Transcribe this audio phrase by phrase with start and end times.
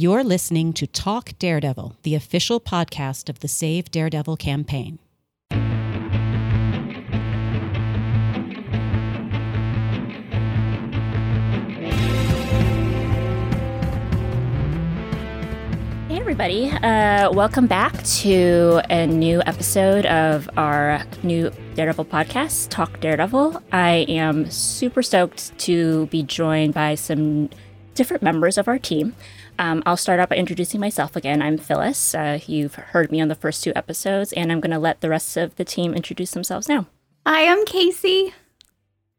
[0.00, 5.00] You're listening to Talk Daredevil, the official podcast of the Save Daredevil campaign.
[16.06, 16.70] Hey, everybody.
[16.70, 23.60] Uh, welcome back to a new episode of our new Daredevil podcast, Talk Daredevil.
[23.72, 27.50] I am super stoked to be joined by some
[27.98, 29.14] different members of our team.
[29.58, 31.42] Um, I'll start out by introducing myself again.
[31.42, 32.14] I'm Phyllis.
[32.14, 35.08] Uh, you've heard me on the first two episodes, and I'm going to let the
[35.08, 36.86] rest of the team introduce themselves now.
[37.26, 38.32] Hi, I'm Casey.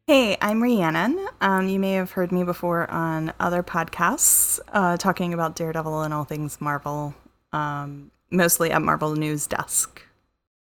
[0.08, 1.28] Hey, I'm Rhiannon.
[1.42, 6.14] Um, you may have heard me before on other podcasts uh, talking about Daredevil and
[6.14, 7.14] all things Marvel,
[7.52, 10.02] um, mostly at Marvel News Desk.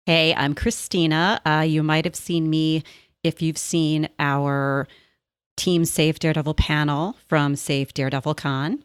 [0.05, 1.41] Hey, I'm Christina.
[1.47, 2.85] Uh, you might have seen me
[3.23, 4.87] if you've seen our
[5.57, 8.85] Team Save Daredevil panel from Save Daredevil Con.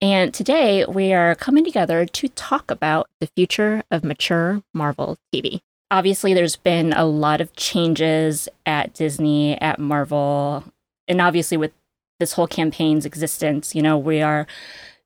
[0.00, 5.60] And today we are coming together to talk about the future of mature Marvel TV.
[5.90, 10.64] Obviously, there's been a lot of changes at Disney, at Marvel,
[11.06, 11.72] and obviously with
[12.18, 14.46] this whole campaign's existence, you know, we are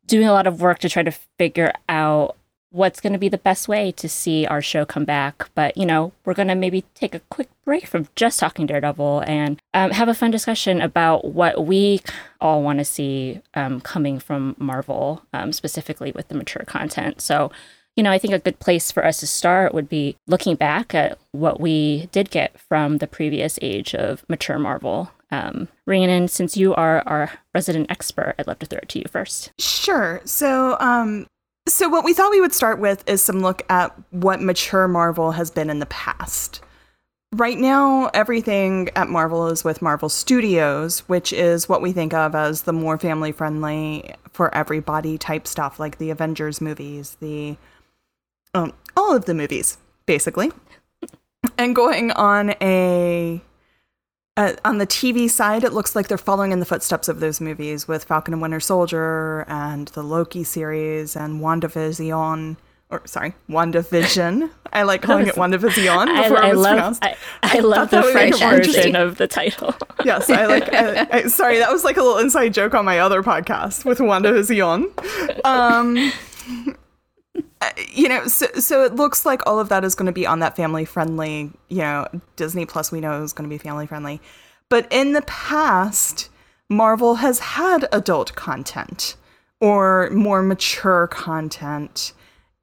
[0.06, 2.36] doing a lot of work to try to figure out
[2.76, 5.48] what's going to be the best way to see our show come back.
[5.54, 9.24] But, you know, we're going to maybe take a quick break from just talking Daredevil
[9.26, 12.02] and um, have a fun discussion about what we
[12.40, 17.20] all want to see um, coming from Marvel, um, specifically with the mature content.
[17.20, 17.50] So,
[17.96, 20.94] you know, I think a good place for us to start would be looking back
[20.94, 25.10] at what we did get from the previous age of mature Marvel.
[25.30, 29.06] Um, Rhiannon, since you are our resident expert, I'd love to throw it to you
[29.10, 29.50] first.
[29.58, 30.20] Sure.
[30.24, 31.26] So, um,
[31.68, 35.32] so what we thought we would start with is some look at what mature Marvel
[35.32, 36.62] has been in the past.
[37.32, 42.34] Right now, everything at Marvel is with Marvel Studios, which is what we think of
[42.34, 47.56] as the more family friendly for everybody type stuff, like the Avengers movies, the
[48.54, 50.52] um, all of the movies, basically.
[51.58, 53.42] And going on a
[54.36, 57.40] uh, on the TV side, it looks like they're following in the footsteps of those
[57.40, 62.56] movies with Falcon and Winter Soldier and the Loki series and WandaVision.
[62.88, 64.48] Or sorry, WandaVision.
[64.72, 67.04] I like calling it WandaVision before I, I it was love, pronounced.
[67.04, 69.74] I, I love the that would make French version of the title.
[70.04, 70.72] Yes, I like.
[70.72, 73.98] I, I, sorry, that was like a little inside joke on my other podcast with
[73.98, 75.44] WandaVision.
[75.44, 76.76] Um,
[77.88, 80.40] you know, so so it looks like all of that is going to be on
[80.40, 81.50] that family friendly.
[81.68, 82.06] You know,
[82.36, 84.20] Disney Plus we know is going to be family friendly,
[84.68, 86.28] but in the past,
[86.68, 89.16] Marvel has had adult content
[89.60, 92.12] or more mature content,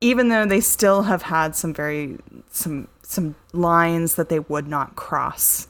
[0.01, 2.17] even though they still have had some very
[2.51, 5.67] some some lines that they would not cross.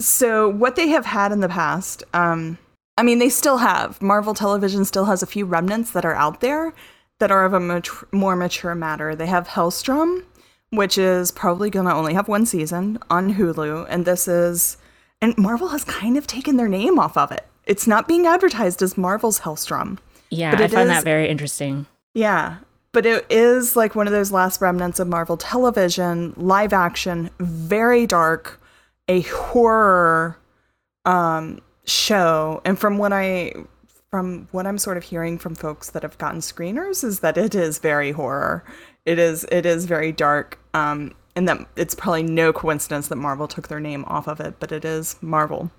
[0.00, 2.58] So what they have had in the past, um,
[2.96, 6.40] I mean, they still have Marvel Television still has a few remnants that are out
[6.40, 6.72] there
[7.18, 9.14] that are of a mat- more mature matter.
[9.14, 10.24] They have Hellstrom,
[10.70, 14.76] which is probably going to only have one season on Hulu, and this is
[15.20, 17.44] and Marvel has kind of taken their name off of it.
[17.66, 19.98] It's not being advertised as Marvel's Hellstrom.
[20.30, 21.86] Yeah, But I find is- that very interesting.
[22.14, 22.58] Yeah,
[22.92, 28.06] but it is like one of those last remnants of Marvel television, live action, very
[28.06, 28.60] dark,
[29.08, 30.38] a horror
[31.04, 32.60] um show.
[32.64, 33.54] And from what I
[34.10, 37.54] from what I'm sort of hearing from folks that have gotten screeners is that it
[37.54, 38.64] is very horror.
[39.04, 40.58] It is it is very dark.
[40.74, 44.58] Um and that it's probably no coincidence that Marvel took their name off of it,
[44.58, 45.70] but it is Marvel.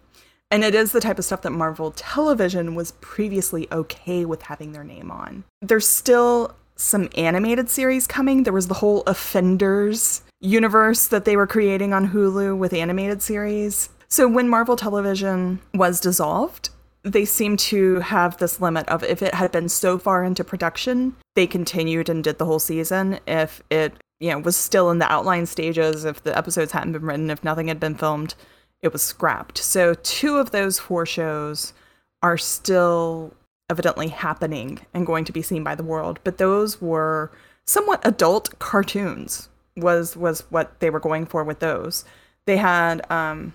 [0.52, 4.72] And it is the type of stuff that Marvel Television was previously okay with having
[4.72, 5.44] their name on.
[5.62, 8.44] There's still some animated series coming.
[8.44, 13.90] There was the whole Offenders universe that they were creating on Hulu with animated series.
[14.08, 16.70] So when Marvel Television was dissolved,
[17.04, 21.16] they seem to have this limit of if it had been so far into production,
[21.36, 23.20] they continued and did the whole season.
[23.28, 27.04] If it, you know, was still in the outline stages, if the episodes hadn't been
[27.04, 28.36] written, if nothing had been filmed,
[28.82, 29.58] it was scrapped.
[29.58, 31.74] So two of those four shows
[32.22, 33.34] are still
[33.70, 37.32] evidently happening and going to be seen by the world, but those were
[37.66, 39.48] somewhat adult cartoons
[39.78, 42.04] was was what they were going for with those.
[42.46, 43.54] They had um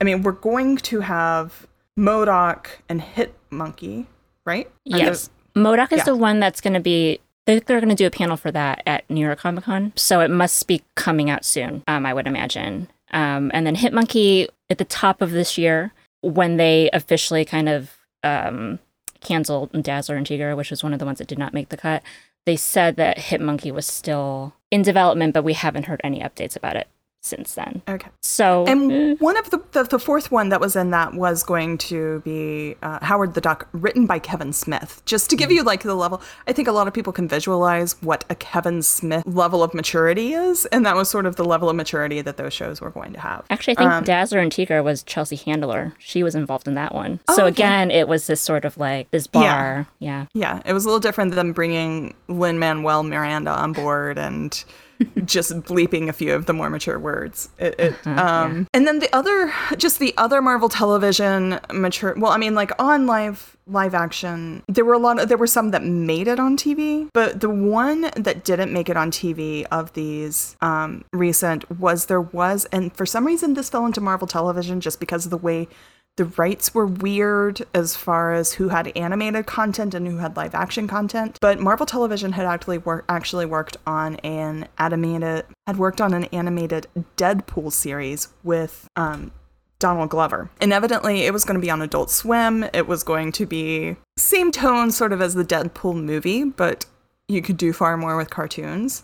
[0.00, 1.66] I mean, we're going to have
[1.98, 4.06] MODOK and Hit Monkey,
[4.44, 4.66] right?
[4.66, 5.30] Are Yes.
[5.54, 6.04] MODOK is Yeah.
[6.04, 7.20] the one that's going to be.
[7.46, 10.20] They're, they're going to do a panel for that at New York Comic Con, so
[10.20, 11.84] it must be coming out soon.
[11.86, 12.88] Um, I would imagine.
[13.12, 17.68] Um, and then Hit Monkey at the top of this year, when they officially kind
[17.68, 17.92] of
[18.24, 18.80] um,
[19.20, 21.76] canceled Dazzler and Tiger, which was one of the ones that did not make the
[21.76, 22.02] cut.
[22.46, 26.56] They said that Hit Monkey was still in development, but we haven't heard any updates
[26.56, 26.88] about it
[27.26, 27.82] since then.
[27.88, 28.08] Okay.
[28.22, 31.42] So And eh, one of the, the the fourth one that was in that was
[31.42, 35.02] going to be uh, Howard the Duck, written by Kevin Smith.
[35.04, 38.00] Just to give you like the level, I think a lot of people can visualize
[38.02, 41.68] what a Kevin Smith level of maturity is, and that was sort of the level
[41.68, 43.44] of maturity that those shows were going to have.
[43.50, 45.92] Actually, I think Um, Dazzler and Tigger was Chelsea Handler.
[45.98, 47.20] She was involved in that one.
[47.28, 47.48] Oh, so okay.
[47.50, 49.86] again, it was this sort of like this bar.
[49.98, 50.06] Yeah.
[50.06, 50.26] Yeah.
[50.34, 54.64] Yeah, it was a little different than bringing Lin Manuel Miranda on board and
[55.24, 57.48] just bleeping a few of the more mature words.
[57.58, 62.14] It, it, um, And then the other, just the other Marvel Television mature.
[62.16, 65.18] Well, I mean, like on live live action, there were a lot.
[65.18, 68.88] Of, there were some that made it on TV, but the one that didn't make
[68.88, 73.70] it on TV of these um, recent was there was, and for some reason this
[73.70, 75.68] fell into Marvel Television just because of the way
[76.16, 80.54] the rights were weird as far as who had animated content and who had live
[80.54, 81.38] action content.
[81.40, 86.86] But Marvel Television had actually actually worked on an animated had worked on an animated
[87.16, 89.32] Deadpool series with um,
[89.78, 90.50] Donald Glover.
[90.60, 92.64] And evidently, it was going to be on Adult Swim.
[92.72, 96.86] It was going to be same tone, sort of as the Deadpool movie, but
[97.28, 99.02] you could do far more with cartoons.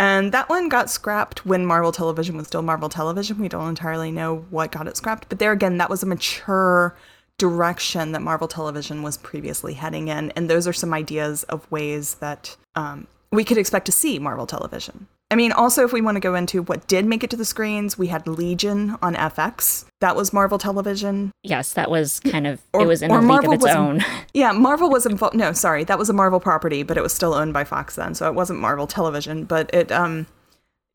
[0.00, 3.38] And that one got scrapped when Marvel Television was still Marvel Television.
[3.38, 6.96] We don't entirely know what got it scrapped, but there again, that was a mature
[7.36, 10.30] direction that Marvel Television was previously heading in.
[10.30, 14.46] And those are some ideas of ways that um, we could expect to see Marvel
[14.46, 15.06] Television.
[15.32, 17.44] I mean, also, if we want to go into what did make it to the
[17.44, 19.84] screens, we had Legion on FX.
[20.00, 21.30] That was Marvel Television.
[21.44, 23.76] Yes, that was kind of Or- it was in a league Marvel of its was-
[23.76, 24.04] own.
[24.34, 25.36] Yeah, Marvel was involved.
[25.36, 28.14] No, sorry, that was a Marvel property, but it was still owned by Fox then,
[28.14, 29.44] so it wasn't Marvel Television.
[29.44, 30.26] But it, um,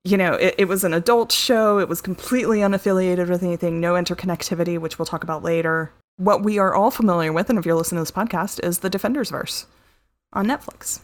[0.03, 1.79] you know, it, it was an adult show.
[1.79, 5.91] It was completely unaffiliated with anything, no interconnectivity, which we'll talk about later.
[6.17, 8.89] What we are all familiar with, and if you're listening to this podcast, is the
[8.89, 9.65] Defenders verse
[10.33, 10.99] on Netflix.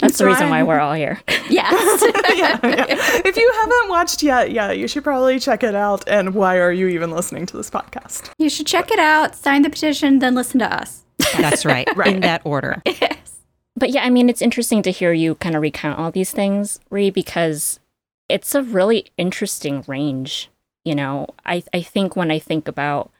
[0.00, 1.20] That's the reason why we're all here.
[1.50, 2.02] Yes.
[2.36, 2.84] yeah, yeah.
[3.24, 6.06] If you haven't watched yet, yeah, you should probably check it out.
[6.06, 8.30] And why are you even listening to this podcast?
[8.36, 11.04] You should check it out, sign the petition, then listen to us.
[11.38, 11.88] That's right.
[11.96, 12.14] Right.
[12.14, 12.82] In that order.
[12.84, 13.40] Yes.
[13.76, 16.80] But yeah, I mean, it's interesting to hear you kind of recount all these things,
[16.90, 17.80] Ree, because
[18.28, 20.50] it's a really interesting range.
[20.84, 23.10] You know, I, I think when I think about,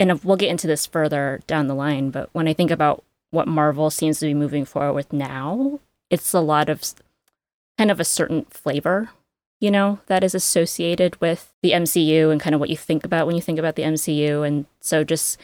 [0.00, 3.48] and we'll get into this further down the line, but when I think about what
[3.48, 5.80] Marvel seems to be moving forward with now,
[6.10, 6.82] it's a lot of
[7.76, 9.10] kind of a certain flavor,
[9.60, 13.26] you know, that is associated with the MCU and kind of what you think about
[13.26, 14.46] when you think about the MCU.
[14.46, 15.38] And so just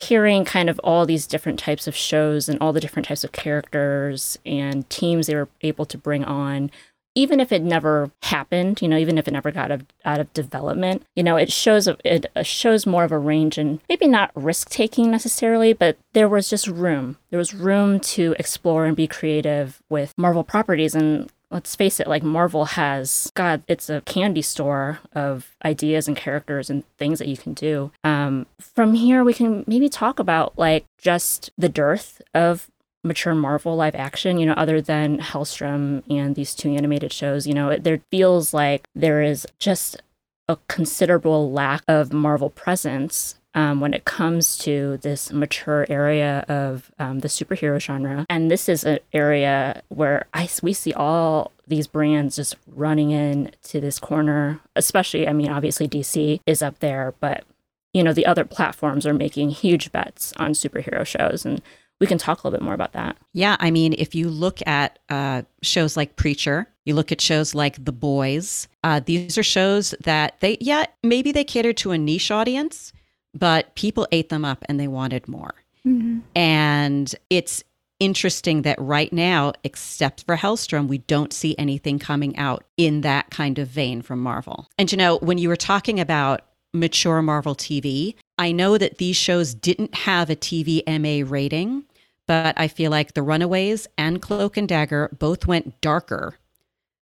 [0.00, 3.32] hearing kind of all these different types of shows and all the different types of
[3.32, 6.70] characters and teams they were able to bring on
[7.14, 10.20] even if it never happened you know even if it never got out of, out
[10.20, 14.30] of development you know it shows it shows more of a range and maybe not
[14.34, 19.06] risk taking necessarily but there was just room there was room to explore and be
[19.06, 24.42] creative with marvel properties and let's face it, like Marvel has, God, it's a candy
[24.42, 27.92] store of ideas and characters and things that you can do.
[28.02, 32.68] Um, from here, we can maybe talk about like just the dearth of
[33.04, 37.46] mature Marvel live action, you know, other than Hellstrom and these two animated shows.
[37.46, 40.02] You know, it, there feels like there is just
[40.48, 46.90] a considerable lack of Marvel presence um, when it comes to this mature area of
[46.98, 48.26] um, the superhero genre.
[48.28, 53.52] And this is an area where I, we see all these brands just running in
[53.64, 57.44] to this corner, especially, I mean, obviously DC is up there, but,
[57.92, 61.46] you know, the other platforms are making huge bets on superhero shows.
[61.46, 61.62] And
[62.00, 63.16] we can talk a little bit more about that.
[63.32, 67.54] Yeah, I mean, if you look at uh, shows like Preacher, you look at shows
[67.54, 68.68] like The Boys.
[68.82, 72.92] Uh, these are shows that they, yeah, maybe they cater to a niche audience,
[73.32, 75.54] but people ate them up and they wanted more.
[75.86, 76.22] Mhm.
[76.34, 77.62] And it's
[78.00, 83.30] interesting that right now, except for Hellstrom, we don't see anything coming out in that
[83.30, 84.68] kind of vein from Marvel.
[84.78, 89.16] And you know, when you were talking about mature Marvel TV, I know that these
[89.16, 91.84] shows didn't have a TVMA rating,
[92.26, 96.38] but I feel like The Runaways and Cloak and Dagger both went darker,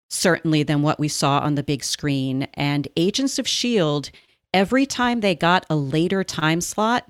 [0.10, 2.48] certainly, than what we saw on the big screen.
[2.54, 4.12] And Agents of S.H.I.E.L.D.,
[4.54, 7.08] every time they got a later time slot,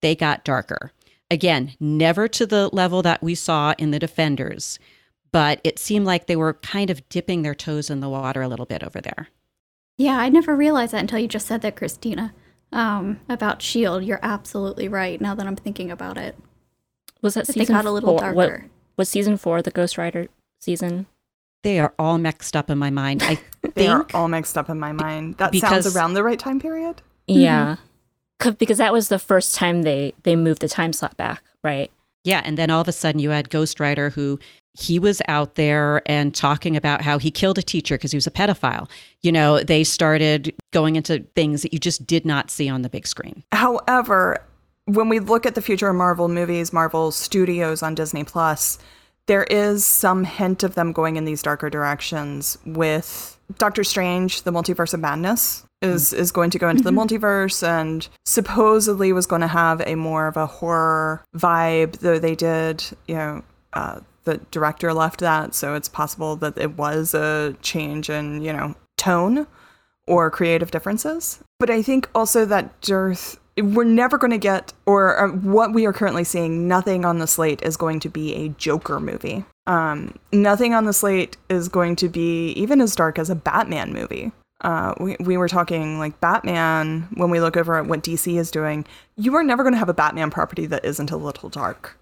[0.00, 0.92] they got darker.
[1.30, 4.78] Again, never to the level that we saw in The Defenders,
[5.30, 8.48] but it seemed like they were kind of dipping their toes in the water a
[8.48, 9.28] little bit over there.
[9.98, 12.32] Yeah, I never realized that until you just said that, Christina.
[12.72, 15.20] Um, about Shield, you're absolutely right.
[15.20, 16.36] Now that I'm thinking about it,
[17.22, 18.32] Was that But they season got a little four?
[18.34, 18.60] What,
[18.96, 20.28] was season four the Ghost Rider
[20.60, 21.06] season?
[21.62, 23.22] They are all mixed up in my mind.
[23.22, 23.38] I
[23.74, 25.36] They are all mixed up in my mind.
[25.38, 27.02] That Because- sounds around the right time period.
[27.26, 27.76] Yeah.
[28.38, 31.90] 'Cause- Because that was the first time they they moved the time slot back, right?
[32.24, 34.38] Yeah, and then all of a sudden you had Ghost Rider, who
[34.74, 38.26] he was out there and talking about how he killed a teacher because he was
[38.26, 38.88] a pedophile.
[39.22, 42.88] You know, they started going into things that you just did not see on the
[42.88, 43.42] big screen.
[43.52, 44.38] However,
[44.84, 48.78] when we look at the future of Marvel movies, Marvel Studios on Disney Plus,
[49.26, 54.52] there is some hint of them going in these darker directions with Doctor Strange, the
[54.52, 59.40] Multiverse of Madness is is going to go into the multiverse and supposedly was going
[59.40, 63.42] to have a more of a horror vibe though they did you know
[63.74, 68.52] uh, the director left that so it's possible that it was a change in you
[68.52, 69.46] know tone
[70.06, 71.40] or creative differences.
[71.58, 75.86] But i think also that dearth we're never going to get or uh, what we
[75.86, 79.44] are currently seeing nothing on the slate is going to be a joker movie.
[79.66, 83.92] Um, nothing on the slate is going to be even as dark as a batman
[83.92, 84.30] movie.
[84.60, 88.50] Uh, we, we were talking like Batman, when we look over at what DC is
[88.50, 88.84] doing,
[89.16, 91.96] you are never going to have a Batman property that isn't a little dark.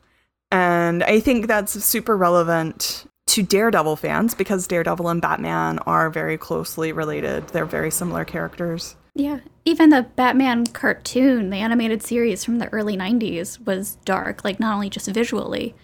[0.51, 6.39] And I think that's super relevant to Daredevil fans because Daredevil and Batman are very
[6.39, 7.49] closely related.
[7.49, 8.97] They're very similar characters.
[9.15, 9.41] Yeah.
[9.65, 14.75] Even the Batman cartoon, the animated series from the early 90s, was dark, like not
[14.75, 15.75] only just visually,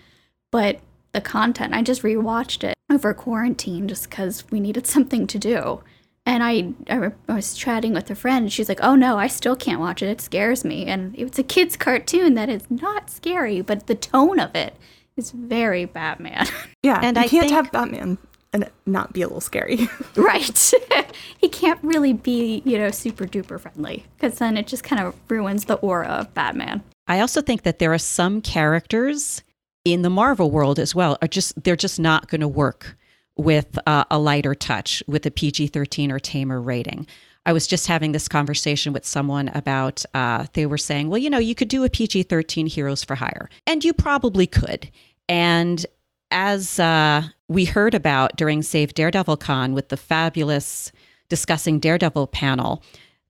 [0.50, 0.80] but
[1.12, 1.74] the content.
[1.74, 5.82] I just rewatched it over quarantine just because we needed something to do.
[6.24, 8.44] And I, I was chatting with a friend.
[8.44, 10.08] And she's like, "Oh no, I still can't watch it.
[10.08, 14.38] It scares me." And it's a kids' cartoon that is not scary, but the tone
[14.38, 14.76] of it
[15.16, 16.46] is very Batman.
[16.84, 18.18] Yeah, And and you I can't think- have Batman
[18.52, 19.88] and not be a little scary.
[20.16, 20.72] right.
[21.38, 25.14] he can't really be, you know, super duper friendly because then it just kind of
[25.28, 26.82] ruins the aura of Batman.
[27.06, 29.42] I also think that there are some characters
[29.84, 32.96] in the Marvel world as well are just they're just not going to work
[33.36, 37.06] with uh, a lighter touch with a PG-13 or tamer rating.
[37.44, 41.30] I was just having this conversation with someone about uh, they were saying, well, you
[41.30, 44.90] know, you could do a PG-13 Heroes for Hire, and you probably could.
[45.28, 45.84] And
[46.30, 50.92] as uh, we heard about during Save Daredevil Con with the fabulous
[51.28, 52.82] discussing Daredevil panel,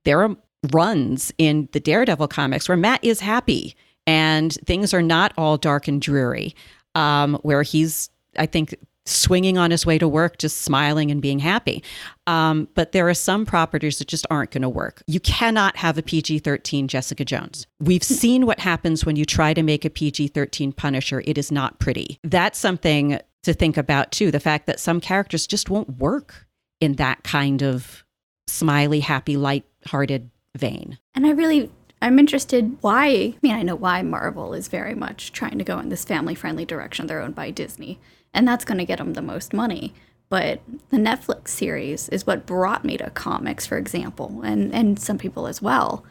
[0.04, 0.36] there are
[0.72, 3.74] runs in the Daredevil comics where Matt is happy
[4.06, 6.54] and things are not all dark and dreary,
[6.94, 11.40] um, where he's, I think, swinging on his way to work, just smiling and being
[11.40, 11.82] happy.
[12.26, 15.02] Um, but there are some properties that just aren't going to work.
[15.06, 17.66] You cannot have a PG 13 Jessica Jones.
[17.80, 21.22] We've seen what happens when you try to make a PG 13 Punisher.
[21.26, 22.18] It is not pretty.
[22.22, 24.30] That's something to think about too.
[24.30, 26.46] The fact that some characters just won't work
[26.80, 28.04] in that kind of
[28.46, 30.98] smiley, happy, light-hearted vein.
[31.14, 33.06] And I really, I'm interested why.
[33.06, 36.34] I mean, I know why Marvel is very much trying to go in this family
[36.34, 37.06] friendly direction.
[37.06, 37.98] They're owned by Disney,
[38.34, 39.94] and that's going to get them the most money.
[40.28, 45.18] But the Netflix series is what brought me to comics, for example, and, and some
[45.18, 46.04] people as well.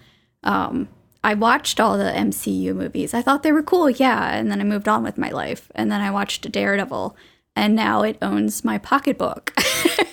[0.44, 0.90] Um,
[1.24, 3.14] I watched all the MCU movies.
[3.14, 4.36] I thought they were cool, yeah.
[4.36, 5.72] And then I moved on with my life.
[5.76, 7.16] And then I watched Daredevil,
[7.56, 9.54] and now it owns my pocketbook.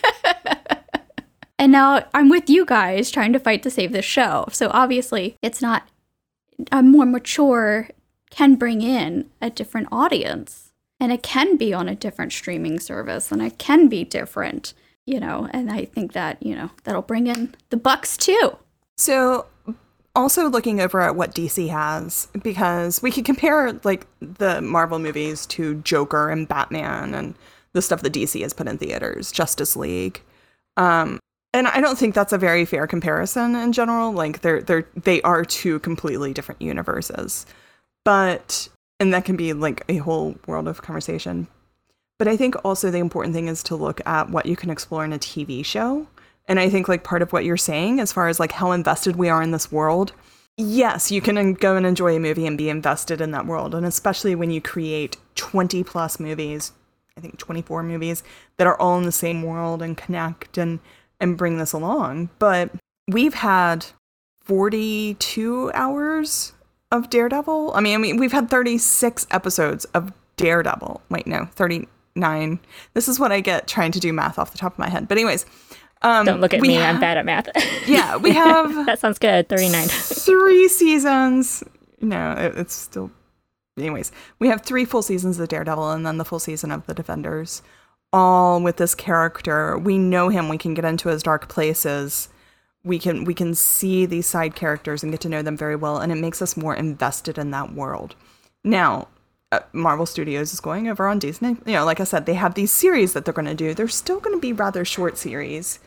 [1.58, 4.46] And now I'm with you guys trying to fight to save this show.
[4.52, 5.88] So obviously, it's not
[6.70, 7.88] a more mature
[8.30, 10.67] can bring in a different audience.
[11.00, 14.75] And it can be on a different streaming service and it can be different,
[15.07, 18.57] you know, and I think that, you know, that'll bring in the bucks too.
[18.97, 19.47] So,
[20.17, 25.47] also looking over at what DC has, because we could compare like the Marvel movies
[25.47, 27.37] to Joker and Batman and
[27.73, 30.21] the stuff that DC has put in theaters, Justice League.
[30.76, 31.21] Um,
[31.55, 34.12] and I don't think that's a very fair comparison in general.
[34.12, 37.47] Like they're they're they are two completely different universes.
[38.05, 38.69] But
[39.00, 41.49] and that can be like a whole world of conversation.
[42.19, 45.05] But I think also the important thing is to look at what you can explore
[45.05, 46.09] in a TV show.
[46.47, 49.17] And I think like part of what you're saying as far as like how invested
[49.17, 50.12] we are in this world,
[50.57, 53.75] yes, you can go and enjoy a movie and be invested in that world.
[53.75, 56.73] And especially when you create 20 plus movies,
[57.17, 58.23] I think 24 movies
[58.57, 60.81] that are all in the same world and connect and
[61.21, 62.31] and bring this along.
[62.38, 62.71] But
[63.09, 63.87] we've had
[64.45, 66.52] 42 hours
[66.90, 67.73] of Daredevil.
[67.75, 71.02] I mean, I mean, we've had 36 episodes of Daredevil.
[71.11, 72.59] Wait, no, 39.
[72.95, 75.09] This is what I get trying to do math off the top of my head.
[75.09, 75.45] But anyways,
[76.02, 76.78] um, Don't look at me.
[76.78, 77.49] I'm bad at math.
[77.87, 79.49] Yeah, we have that sounds good.
[79.49, 79.88] 39.
[79.88, 81.64] three seasons.
[82.00, 83.11] No, it, it's still.
[83.78, 86.95] Anyways, we have three full seasons of Daredevil and then the full season of The
[86.95, 87.62] Defenders,
[88.12, 89.78] all with this character.
[89.78, 90.49] We know him.
[90.49, 92.28] We can get into his dark places.
[92.85, 95.99] We can we can see these side characters and get to know them very well,
[95.99, 98.14] and it makes us more invested in that world.
[98.64, 99.08] Now,
[99.50, 101.56] uh, Marvel Studios is going over on Disney.
[101.66, 103.75] You know, like I said, they have these series that they're going to do.
[103.75, 105.80] They're still going to be rather short series,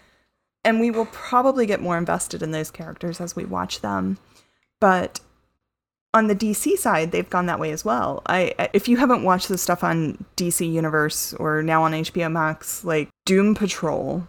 [0.64, 4.18] and we will probably get more invested in those characters as we watch them.
[4.80, 5.20] But
[6.14, 8.22] on the DC side, they've gone that way as well.
[8.26, 12.84] I if you haven't watched the stuff on DC Universe or now on HBO Max,
[12.84, 14.28] like Doom Patrol,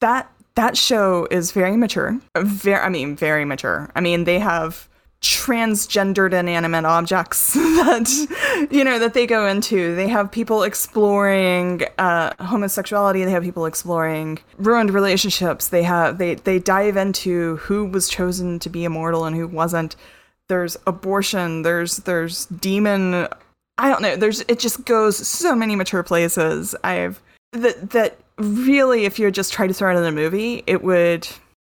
[0.00, 2.18] that that show is very mature.
[2.36, 3.90] Very, I mean, very mature.
[3.94, 4.88] I mean, they have
[5.24, 9.96] transgendered inanimate objects that you know that they go into.
[9.96, 13.24] They have people exploring uh, homosexuality.
[13.24, 15.68] They have people exploring ruined relationships.
[15.68, 19.96] They have they they dive into who was chosen to be immortal and who wasn't.
[20.48, 21.62] There's abortion.
[21.62, 23.26] There's there's demon.
[23.78, 24.16] I don't know.
[24.16, 26.76] There's it just goes so many mature places.
[26.84, 27.20] I've
[27.52, 31.26] that that really if you're just try to throw it in a movie it would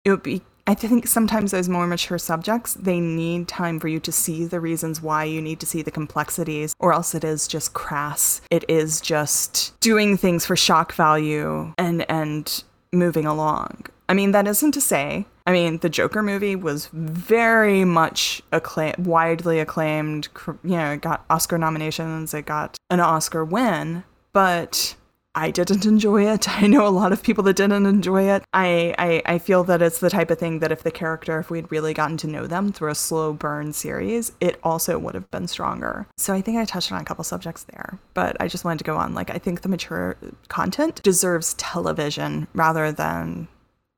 [0.05, 3.99] it would be I think sometimes those more mature subjects, they need time for you
[4.01, 7.47] to see the reasons why you need to see the complexities, or else it is
[7.47, 8.41] just crass.
[8.51, 12.63] It is just doing things for shock value and and
[12.93, 13.87] moving along.
[14.07, 15.25] I mean, that isn't to say.
[15.47, 20.29] I mean, the Joker movie was very much acclaim- widely acclaimed.
[20.63, 22.33] You know, it got Oscar nominations.
[22.33, 24.03] It got an Oscar win,
[24.33, 24.95] but
[25.33, 26.49] I didn't enjoy it.
[26.49, 28.43] I know a lot of people that didn't enjoy it.
[28.53, 31.49] I, I, I feel that it's the type of thing that if the character, if
[31.49, 35.29] we'd really gotten to know them through a slow burn series, it also would have
[35.31, 36.07] been stronger.
[36.17, 38.83] So I think I touched on a couple subjects there, but I just wanted to
[38.83, 39.13] go on.
[39.13, 43.47] Like, I think the mature content deserves television rather than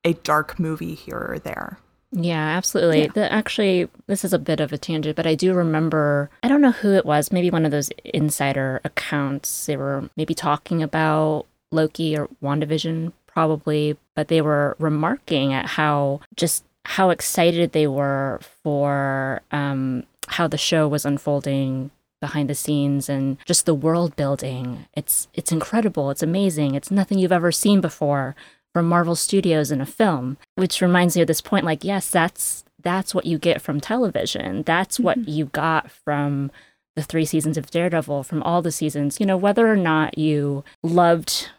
[0.04, 1.80] a dark movie here or there.
[2.16, 3.04] Yeah, absolutely.
[3.04, 3.12] Yeah.
[3.14, 6.62] The, actually, this is a bit of a tangent, but I do remember, I don't
[6.62, 9.66] know who it was, maybe one of those insider accounts.
[9.66, 16.22] They were maybe talking about Loki or WandaVision, probably, but they were remarking at how
[16.36, 21.90] just how excited they were for um, how the show was unfolding
[22.20, 24.86] behind the scenes and just the world building.
[24.94, 26.12] It's it's incredible.
[26.12, 26.76] It's amazing.
[26.76, 28.36] It's nothing you've ever seen before
[28.74, 32.64] from Marvel Studios in a film, which reminds me of this point like yes, that's
[32.82, 34.64] that's what you get from television.
[34.64, 35.30] That's what mm-hmm.
[35.30, 36.52] you got from
[36.96, 39.20] the 3 seasons of Daredevil, from all the seasons.
[39.20, 41.50] You know, whether or not you loved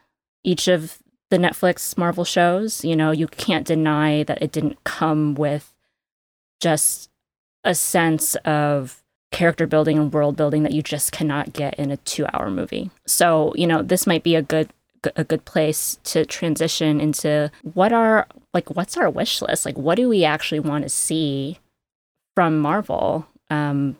[0.44, 0.98] each of
[1.30, 5.74] the Netflix Marvel shows, you know, you can't deny that it didn't come with
[6.60, 7.10] just
[7.64, 9.02] a sense of
[9.32, 12.90] character building and world building that you just cannot get in a 2-hour movie.
[13.06, 14.70] So, you know, this might be a good
[15.16, 19.66] a good place to transition into what are like what's our wish list?
[19.66, 21.58] Like what do we actually want to see
[22.34, 23.26] from marvel?
[23.50, 23.96] Um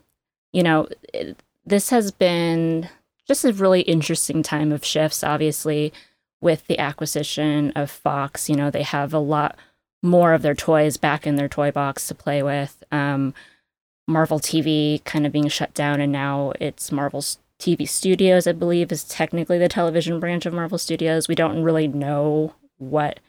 [0.52, 1.36] you know it,
[1.66, 2.88] this has been
[3.26, 5.92] just a really interesting time of shifts obviously
[6.40, 8.48] with the acquisition of fox.
[8.48, 9.56] You know they have a lot
[10.02, 12.82] more of their toys back in their toy box to play with.
[12.92, 13.34] Um
[14.06, 18.92] marvel tv kind of being shut down and now it's marvel's TV Studios, I believe,
[18.92, 21.29] is technically the television branch of Marvel Studios.
[21.29, 23.20] We don't really know what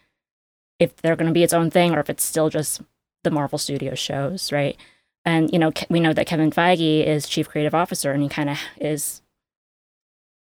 [0.78, 2.82] if they're going to be its own thing or if it's still just
[3.24, 4.76] the Marvel Studios shows, right?
[5.24, 8.50] And you know, we know that Kevin Feige is chief creative officer, and he kind
[8.50, 9.22] of is.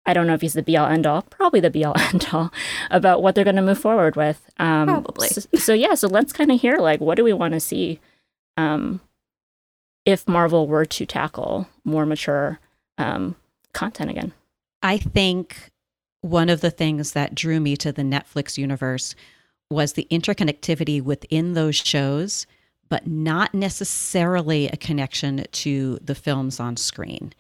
[0.08, 2.28] I don't know if he's the be all end all, probably the be all end
[2.34, 2.52] all
[2.90, 4.50] about what they're going to move forward with.
[4.58, 5.28] Um, probably.
[5.28, 8.00] So, so yeah, so let's kind of hear like what do we want to see,
[8.58, 9.00] um,
[10.06, 12.60] if Marvel were to tackle more mature
[12.98, 13.36] um,
[13.76, 14.34] content again.
[14.82, 15.72] I think
[16.22, 19.14] one of the things that drew me to the Netflix universe
[19.70, 22.48] was the interconnectivity within those shows,
[22.90, 27.34] but not necessarily a connection to the films on screen.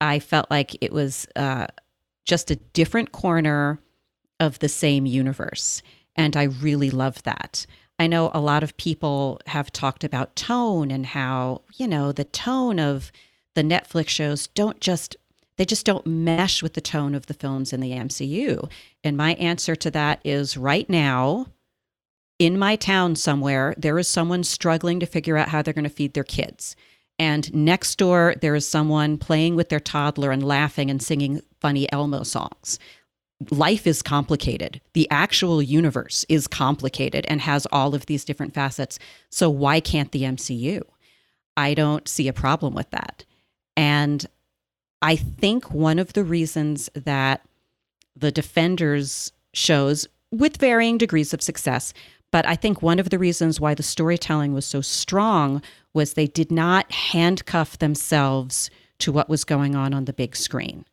[0.00, 1.66] I felt like it was uh,
[2.24, 3.80] just a different corner
[4.38, 5.82] of the same universe.
[6.16, 7.66] And I really love that.
[7.98, 12.24] I know a lot of people have talked about tone and how, you know, the
[12.24, 13.12] tone of
[13.54, 15.16] the Netflix shows don't just
[15.60, 18.70] they just don't mesh with the tone of the films in the MCU.
[19.04, 21.48] And my answer to that is right now,
[22.38, 25.90] in my town somewhere, there is someone struggling to figure out how they're going to
[25.90, 26.76] feed their kids.
[27.18, 31.92] And next door, there is someone playing with their toddler and laughing and singing funny
[31.92, 32.78] Elmo songs.
[33.50, 34.80] Life is complicated.
[34.94, 38.98] The actual universe is complicated and has all of these different facets.
[39.28, 40.80] So, why can't the MCU?
[41.54, 43.26] I don't see a problem with that.
[43.76, 44.26] And
[45.02, 47.42] I think one of the reasons that
[48.14, 51.92] the Defenders shows, with varying degrees of success,
[52.30, 55.62] but I think one of the reasons why the storytelling was so strong
[55.94, 60.84] was they did not handcuff themselves to what was going on on the big screen.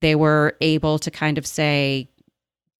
[0.00, 2.08] They were able to kind of say,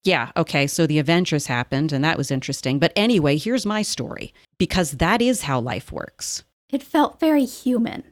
[0.05, 2.79] yeah, okay, so the Avengers happened and that was interesting.
[2.79, 6.45] But anyway, here's my story because that is how life works.
[6.71, 8.05] It felt very human.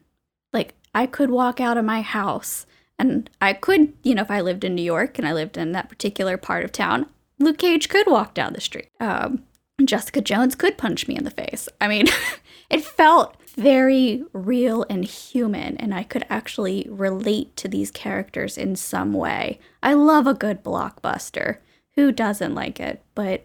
[0.52, 2.64] Like I could walk out of my house
[2.98, 5.72] and I could, you know, if I lived in New York and I lived in
[5.72, 7.04] that particular part of town,
[7.38, 8.88] Luke Cage could walk down the street.
[8.98, 9.42] Um,
[9.84, 11.68] Jessica Jones could punch me in the face.
[11.82, 12.06] I mean,
[12.70, 18.74] it felt very real and human, and I could actually relate to these characters in
[18.74, 19.58] some way.
[19.82, 21.58] I love a good blockbuster.
[21.96, 23.02] Who doesn't like it?
[23.14, 23.44] But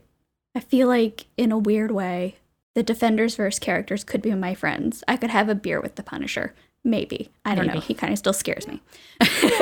[0.55, 2.37] I feel like, in a weird way,
[2.75, 5.03] the Defenders verse characters could be my friends.
[5.05, 6.53] I could have a beer with the Punisher.
[6.83, 7.29] Maybe.
[7.45, 7.79] I don't Maybe.
[7.79, 7.85] know.
[7.85, 8.81] He kind of still scares me.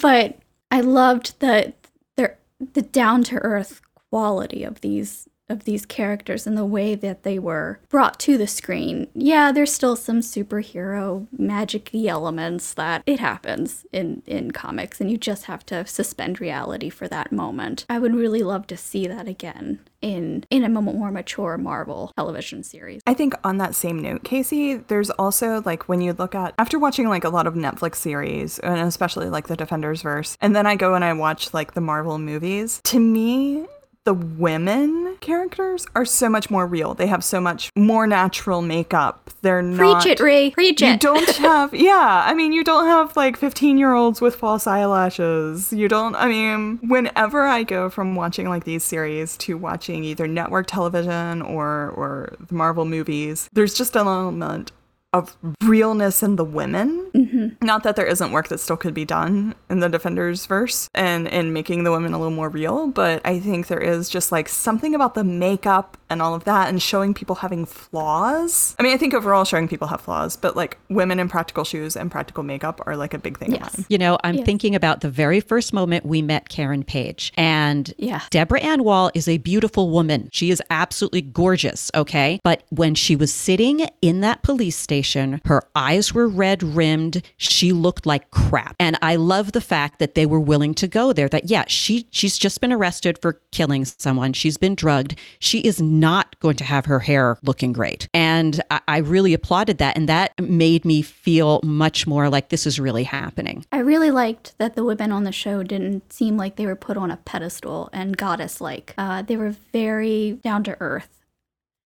[0.00, 0.38] but
[0.70, 1.72] I loved the
[2.16, 2.34] the
[2.74, 7.38] the down to earth quality of these of these characters and the way that they
[7.38, 9.08] were brought to the screen.
[9.14, 15.16] Yeah, there's still some superhero magic elements that it happens in in comics and you
[15.16, 17.84] just have to suspend reality for that moment.
[17.88, 22.62] I would really love to see that again in in a more mature Marvel television
[22.62, 23.02] series.
[23.06, 26.78] I think on that same note, Casey, there's also like when you look at after
[26.78, 30.66] watching like a lot of Netflix series and especially like the Defenders verse, and then
[30.66, 33.66] I go and I watch like the Marvel movies, to me
[34.08, 36.94] the women characters are so much more real.
[36.94, 39.28] They have so much more natural makeup.
[39.42, 40.50] They're not Preach it, Ray.
[40.50, 41.00] Preach you it.
[41.00, 45.72] don't have yeah i mean you don't have like 15 year olds with false eyelashes
[45.72, 50.26] you don't i mean whenever i go from watching like these series to watching either
[50.26, 54.72] network television or or the marvel movies there's just an element
[55.12, 57.64] of realness in the women mm-hmm.
[57.64, 61.26] not that there isn't work that still could be done in the defenders verse and
[61.28, 64.48] in making the women a little more real but i think there is just like
[64.48, 68.92] something about the makeup and all of that and showing people having flaws i mean
[68.92, 72.42] i think overall showing people have flaws but like women in practical shoes and practical
[72.42, 73.84] makeup are like a big thing Yes.
[73.88, 74.46] You know, I'm Yes.
[74.46, 77.32] thinking about the very first moment we met Karen Page.
[77.36, 78.20] And Yeah.
[78.30, 80.28] Deborah Ann Woll is a beautiful woman.
[80.32, 82.40] She is absolutely gorgeous, okay?
[82.44, 87.22] But when she was sitting in that police station, her eyes were red rimmed.
[87.36, 88.76] She looked like crap.
[88.78, 91.28] And I love the fact that they were willing to go there.
[91.28, 94.32] That yeah, she she's just been arrested for killing someone.
[94.32, 95.16] She's been drugged.
[95.38, 98.08] She is not going to have her hair looking great.
[98.14, 99.96] And I, I really applauded that.
[99.96, 103.64] And that made me feel much more like this is really happening.
[103.72, 106.96] I really liked that the women on the show didn't seem like they were put
[106.96, 108.94] on a pedestal and goddess like.
[108.98, 111.17] Uh, they were very down to earth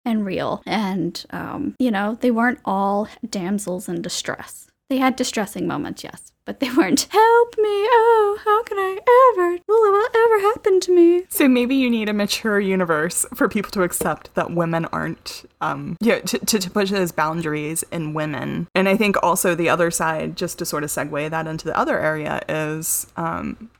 [0.05, 0.63] and real.
[0.67, 4.69] And, um, you know, they weren't all damsels in distress.
[4.91, 8.99] They had distressing moments, yes, but they weren't, help me, oh, how can I
[9.33, 11.25] ever, will it ever happen to me?
[11.31, 15.97] So maybe you need a mature universe for people to accept that women aren't, um,
[16.01, 18.69] yeah, to, to, to push those boundaries in women.
[18.75, 21.79] And I think also the other side, just to sort of segue that into the
[21.79, 23.71] other area, is um,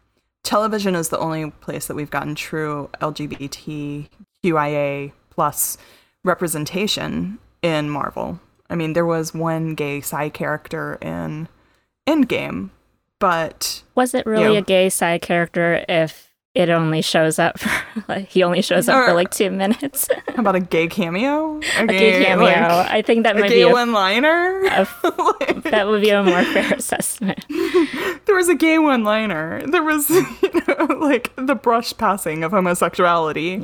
[0.43, 5.77] television is the only place that we've gotten true LGBTQIA plus
[6.25, 8.41] representation in Marvel.
[8.69, 11.49] I mean, there was one gay side character in
[12.07, 12.71] Endgame,
[13.19, 14.59] but Was it really Yeah.
[14.61, 19.07] a gay side character if it only shows up for like he only shows up
[19.09, 20.09] for like two minutes?
[20.29, 21.59] how about a gay cameo?
[21.79, 22.45] a gay cameo.
[22.45, 22.57] like,
[22.91, 24.63] I think that a might gay be a, gay one-liner.
[25.41, 27.45] Like, that would be a more fair assessment.
[28.27, 29.63] there was a gay one-liner.
[29.67, 30.25] There was, you
[30.69, 33.55] know, like the brush passing of homosexuality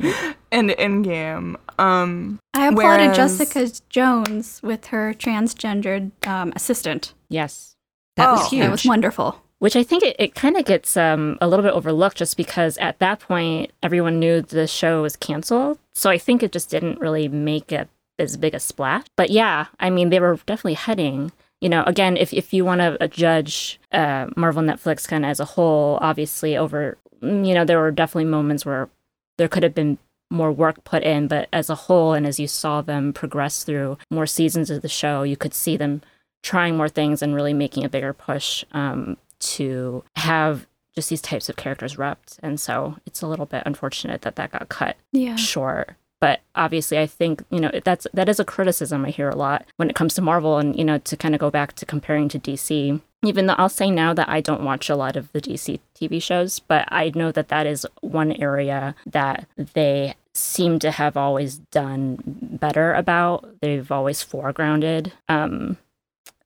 [0.51, 1.55] in Endgame.
[1.79, 7.13] Um, I applauded Whereas- Jessica Jones with her transgendered um, assistant.
[7.29, 7.75] Yes.
[8.17, 8.33] That Oh.
[8.33, 8.61] was huge.
[8.63, 9.41] That was wonderful.
[9.61, 12.79] Which I think it, it kind of gets um, a little bit overlooked just because
[12.79, 15.77] at that point everyone knew the show was canceled.
[15.93, 19.05] So I think it just didn't really make a, as big a splash.
[19.15, 21.31] But yeah, I mean, they were definitely heading.
[21.59, 25.39] You know, again, if, if you want to judge uh, Marvel Netflix kind of as
[25.39, 28.89] a whole, obviously over, mm, you know, there were definitely moments where
[29.37, 29.99] there could have been
[30.31, 33.99] more work put in, but as a whole, and as you saw them progress through
[34.09, 36.01] more seasons of the show, you could see them
[36.41, 41.47] trying more things and really making a bigger push um, to have just these types
[41.49, 42.37] of characters repped.
[42.43, 45.35] And so it's a little bit unfortunate that that got cut Yeah.
[45.35, 45.95] short.
[46.19, 49.65] But obviously, I think you know that's that is a criticism I hear a lot
[49.77, 52.29] when it comes to Marvel, and you know to kind of go back to comparing
[52.29, 53.01] to DC.
[53.23, 56.21] Even though I'll say now that I don't watch a lot of the DC TV
[56.21, 61.57] shows, but I know that that is one area that they seem to have always
[61.71, 62.19] done
[62.59, 63.47] better about.
[63.61, 65.77] They've always foregrounded um,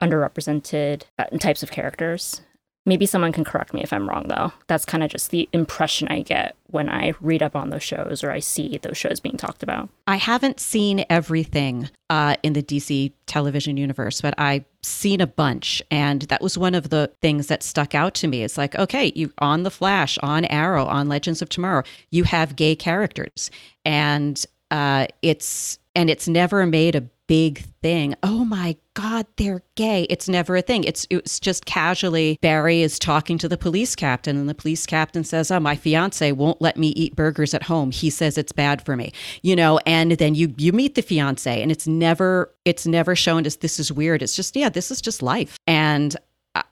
[0.01, 2.41] underrepresented uh, types of characters.
[2.85, 4.53] Maybe someone can correct me if I'm wrong, though.
[4.67, 8.23] That's kind of just the impression I get when I read up on those shows
[8.23, 9.89] or I see those shows being talked about.
[10.05, 15.81] I haven't seen everything uh, in the DC television universe, but I've seen a bunch,
[15.89, 18.43] and that was one of the things that stuck out to me.
[18.43, 22.55] It's like, okay, you on the Flash, on Arrow, on Legends of Tomorrow, you have
[22.55, 23.49] gay characters,
[23.83, 28.15] and uh, it's and it's never made a big thing.
[28.23, 30.03] Oh my God, they're gay.
[30.09, 30.83] It's never a thing.
[30.83, 35.23] It's it's just casually Barry is talking to the police captain, and the police captain
[35.23, 37.91] says, Oh, my fiance won't let me eat burgers at home.
[37.91, 39.11] He says it's bad for me.
[39.41, 43.45] You know, and then you you meet the fiance and it's never it's never shown
[43.45, 44.21] as this is weird.
[44.21, 45.57] It's just, yeah, this is just life.
[45.67, 46.15] And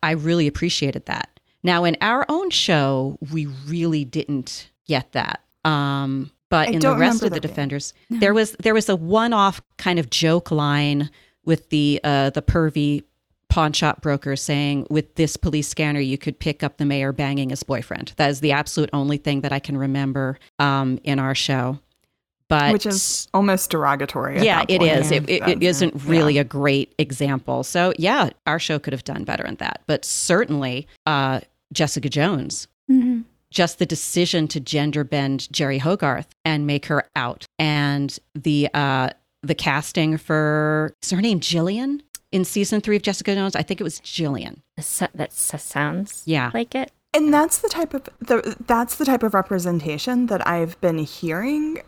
[0.02, 1.40] I, really appreciated that.
[1.62, 5.42] Now in our own show, we really didn't get that.
[5.66, 9.60] Um, but I in the rest of the defenders, there was there was a one-off
[9.80, 11.10] kind of joke line
[11.46, 13.04] with the uh, the pervy
[13.50, 17.50] pawn shop broker saying, "With this police scanner, you could pick up the mayor banging
[17.50, 21.34] his boyfriend." That is the absolute only thing that I can remember um, in our
[21.34, 21.80] show.
[22.50, 24.44] But which is almost derogatory.
[24.44, 25.10] yeah, it is.
[25.10, 26.02] It, it, it That's- isn't yeah.
[26.06, 27.64] really a great example.
[27.64, 29.82] So yeah, our show could have done better in that.
[29.88, 31.40] But certainly, uh,
[31.72, 33.22] Jessica Jones hmm
[33.54, 39.10] just the decision to gender bend Jeri Hogarth and make her out, and the uh,
[39.42, 43.56] the casting for is her name Jillian in season three of Jessica Jones.
[43.56, 44.58] I think it was Jillian.
[44.80, 46.50] So- That sounds Yeah.
[46.54, 46.92] like it.
[47.14, 51.84] And that's the type of the, that's the type of representation that I've been hearing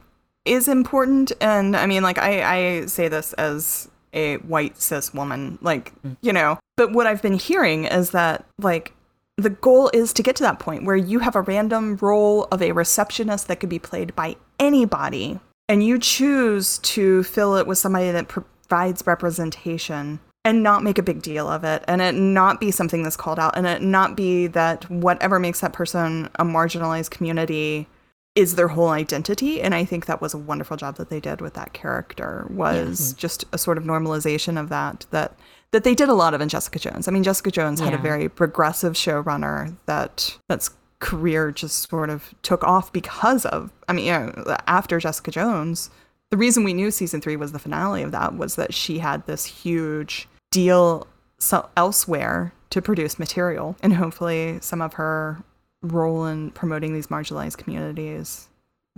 [0.45, 1.31] is important.
[1.41, 2.43] And I mean, like I,
[2.81, 6.59] I say this as a white cis woman, like you know.
[6.77, 8.93] But what I've been hearing is that like
[9.37, 12.61] the goal is to get to that point where you have a random role of
[12.61, 17.77] a receptionist that could be played by anybody, and you choose to fill it with
[17.77, 22.59] somebody that provides representation and not make a big deal of it and it not
[22.59, 26.45] be something that's called out and it not be that whatever makes that person a
[26.45, 27.87] marginalized community
[28.35, 31.41] is their whole identity and i think that was a wonderful job that they did
[31.41, 35.35] with that character was just a sort of normalization of that that
[35.75, 37.07] that they did a lot of in jessica jones.
[37.07, 42.33] I mean jessica jones had a very progressive showrunner that that's career just sort of
[42.41, 45.89] took off because of i mean you know after jessica jones
[46.31, 49.25] the reason we knew season three was the finale of that was that she had
[49.27, 51.05] this huge deal
[51.37, 53.75] so- elsewhere to produce material.
[53.81, 55.41] And hopefully some of her
[55.81, 58.49] role in promoting these marginalized communities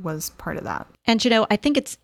[0.01, 0.87] was part of that.
[1.05, 1.97] And you know, I think it's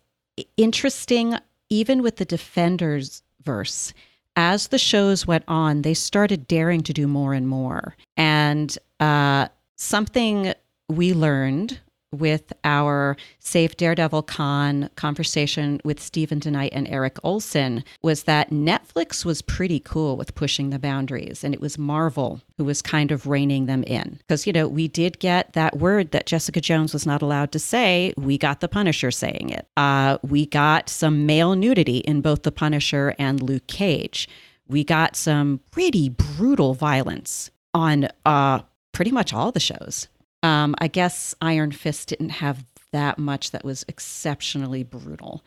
[0.56, 1.34] interesting,
[1.70, 3.92] even with the Defenders verse,
[4.36, 7.96] as the shows went on, they started daring to do more and more.
[8.16, 10.54] And uh, something
[10.88, 11.80] we learned
[12.14, 19.24] with our Save Daredevil Con conversation with Steven DeKnight and Erik Oleson was that Netflix
[19.24, 23.26] was pretty cool with pushing the boundaries, and it was Marvel who was kind of
[23.26, 24.18] reining them in.
[24.18, 27.58] Because, you know, we did get that word that Jessica Jones was not allowed to
[27.58, 28.14] say.
[28.16, 29.66] We got The Punisher saying it.
[29.76, 34.28] Uh, we got some male nudity in both The Punisher and Luke Cage.
[34.68, 38.60] We got some pretty brutal violence on uh,
[38.92, 40.08] pretty much all the shows.
[40.44, 45.42] Um, I guess Iron Fist didn't have that much that was exceptionally brutal.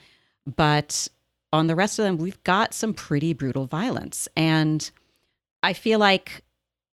[0.56, 1.08] But
[1.54, 4.28] on the rest of them, we've got some pretty brutal violence.
[4.36, 4.90] And
[5.62, 6.42] I feel like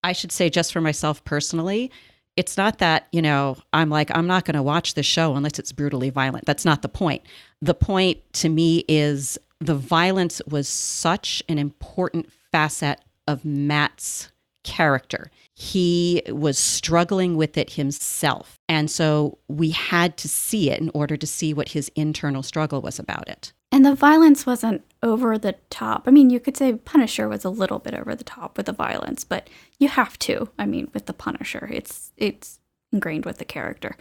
[0.04, 1.90] I should say, just for myself personally,
[2.36, 5.58] it's not that, you know, I'm like, I'm not going to watch this show unless
[5.58, 6.44] it's brutally violent.
[6.44, 7.22] That's not the point.
[7.62, 14.30] The point to me is the violence was such an important facet of Matt's
[14.62, 15.30] character.
[15.56, 18.58] He was struggling with it himself.
[18.68, 22.80] And so we had to see it in order to see what his internal struggle
[22.80, 23.52] was about it.
[23.70, 26.04] And the violence wasn't over the top.
[26.06, 28.72] I mean, you could say Punisher was a little bit over the top with the
[28.72, 30.48] violence, but you have to.
[30.58, 32.60] I mean, with the Punisher, it's it's
[32.92, 33.96] ingrained with the character.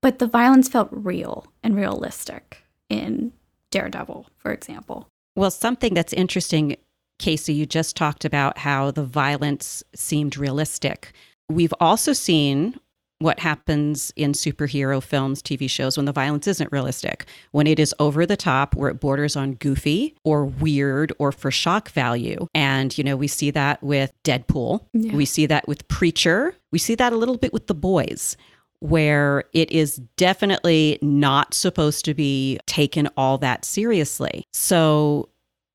[0.00, 3.32] But the violence felt real and realistic in
[3.70, 5.08] Daredevil, for example.
[5.36, 6.76] Well, something that's interesting,
[7.18, 11.12] Casey, you just talked about how the violence seemed realistic.
[11.48, 12.78] We've also seen
[13.20, 17.94] what happens in superhero films, TV shows, when the violence isn't realistic, when it is
[17.98, 22.46] over the top, where it borders on goofy or weird or for shock value.
[22.54, 24.84] And, you know, we see that with Deadpool.
[24.92, 25.16] Yeah.
[25.16, 26.54] We see that with Preacher.
[26.70, 28.36] We see that a little bit with The Boys
[28.80, 34.44] where it is definitely not supposed to be taken all that seriously.
[34.52, 35.28] So,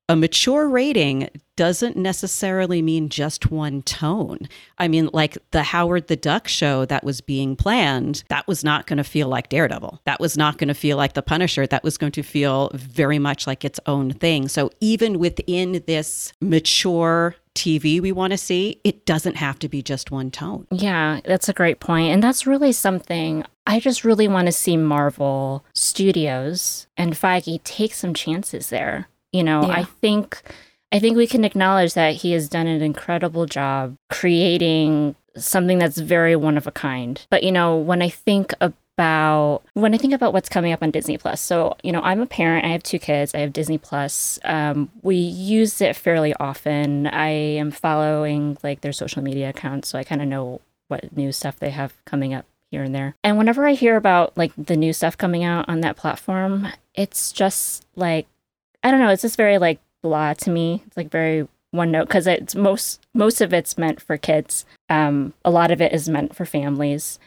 [0.08, 4.40] a mature rating doesn't necessarily mean just one tone.
[4.76, 8.86] I mean, like the Howard the Duck show that was being planned, that was not
[8.86, 10.00] going to feel like Daredevil.
[10.04, 11.66] That was not going to feel like The Punisher.
[11.66, 14.48] That was going to feel very much like its own thing.
[14.48, 19.80] So, even within this mature TV we want to see, it doesn't have to be
[19.80, 20.66] just one tone.
[20.70, 22.12] Yeah, that's a great point.
[22.12, 27.94] And that's really something I just really want to see Marvel Studios and Feige take
[27.94, 29.08] some chances there.
[29.34, 29.80] You know, Yeah.
[29.80, 30.40] I think
[30.92, 35.98] I think we can acknowledge that he has done an incredible job creating something that's
[35.98, 37.20] very one of a kind.
[37.30, 40.92] But you know, when I think about when I think about what's coming up on
[40.92, 42.64] Disney Plus, so you know, I'm a parent.
[42.64, 43.34] I have two kids.
[43.34, 44.38] I have Disney Plus.
[44.44, 47.08] Um, we use it fairly often.
[47.08, 51.32] I am following like their social media accounts, so I kind of know what new
[51.32, 53.16] stuff they have coming up here and there.
[53.24, 57.32] And whenever I hear about like the new stuff coming out on that platform, it's
[57.32, 58.28] just like
[58.84, 59.08] I don't know.
[59.08, 60.82] It's just very like blah to me.
[60.86, 64.64] It's like very one note because it's most most of it's meant for kids.
[64.88, 67.18] Um, a lot of it is meant for families.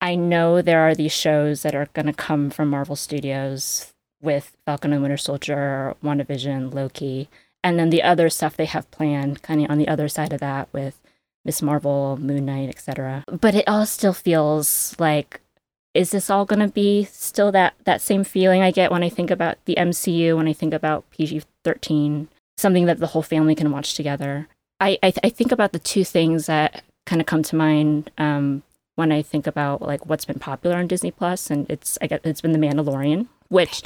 [0.00, 4.56] I know there are these shows that are going to come from Marvel Studios with
[4.66, 7.28] Falcon and Winter Soldier, WandaVision, Loki,
[7.62, 10.40] and then the other stuff they have planned, kind of on the other side of
[10.40, 11.00] that with
[11.44, 13.24] Miss Marvel, Moon Knight, etc.
[13.28, 15.40] But it all still feels like
[15.94, 19.08] is this all going to be still that that same feeling I get when I
[19.08, 22.26] think about the MCU, when I think about PG-13,
[22.56, 24.48] something that the whole family can watch together.
[24.80, 28.10] I I, th- I think about the two things that kind of come to mind
[28.18, 28.62] um,
[28.96, 32.20] when I think about like what's been popular on Disney Plus, and it's I guess
[32.24, 33.82] it's been The Mandalorian, which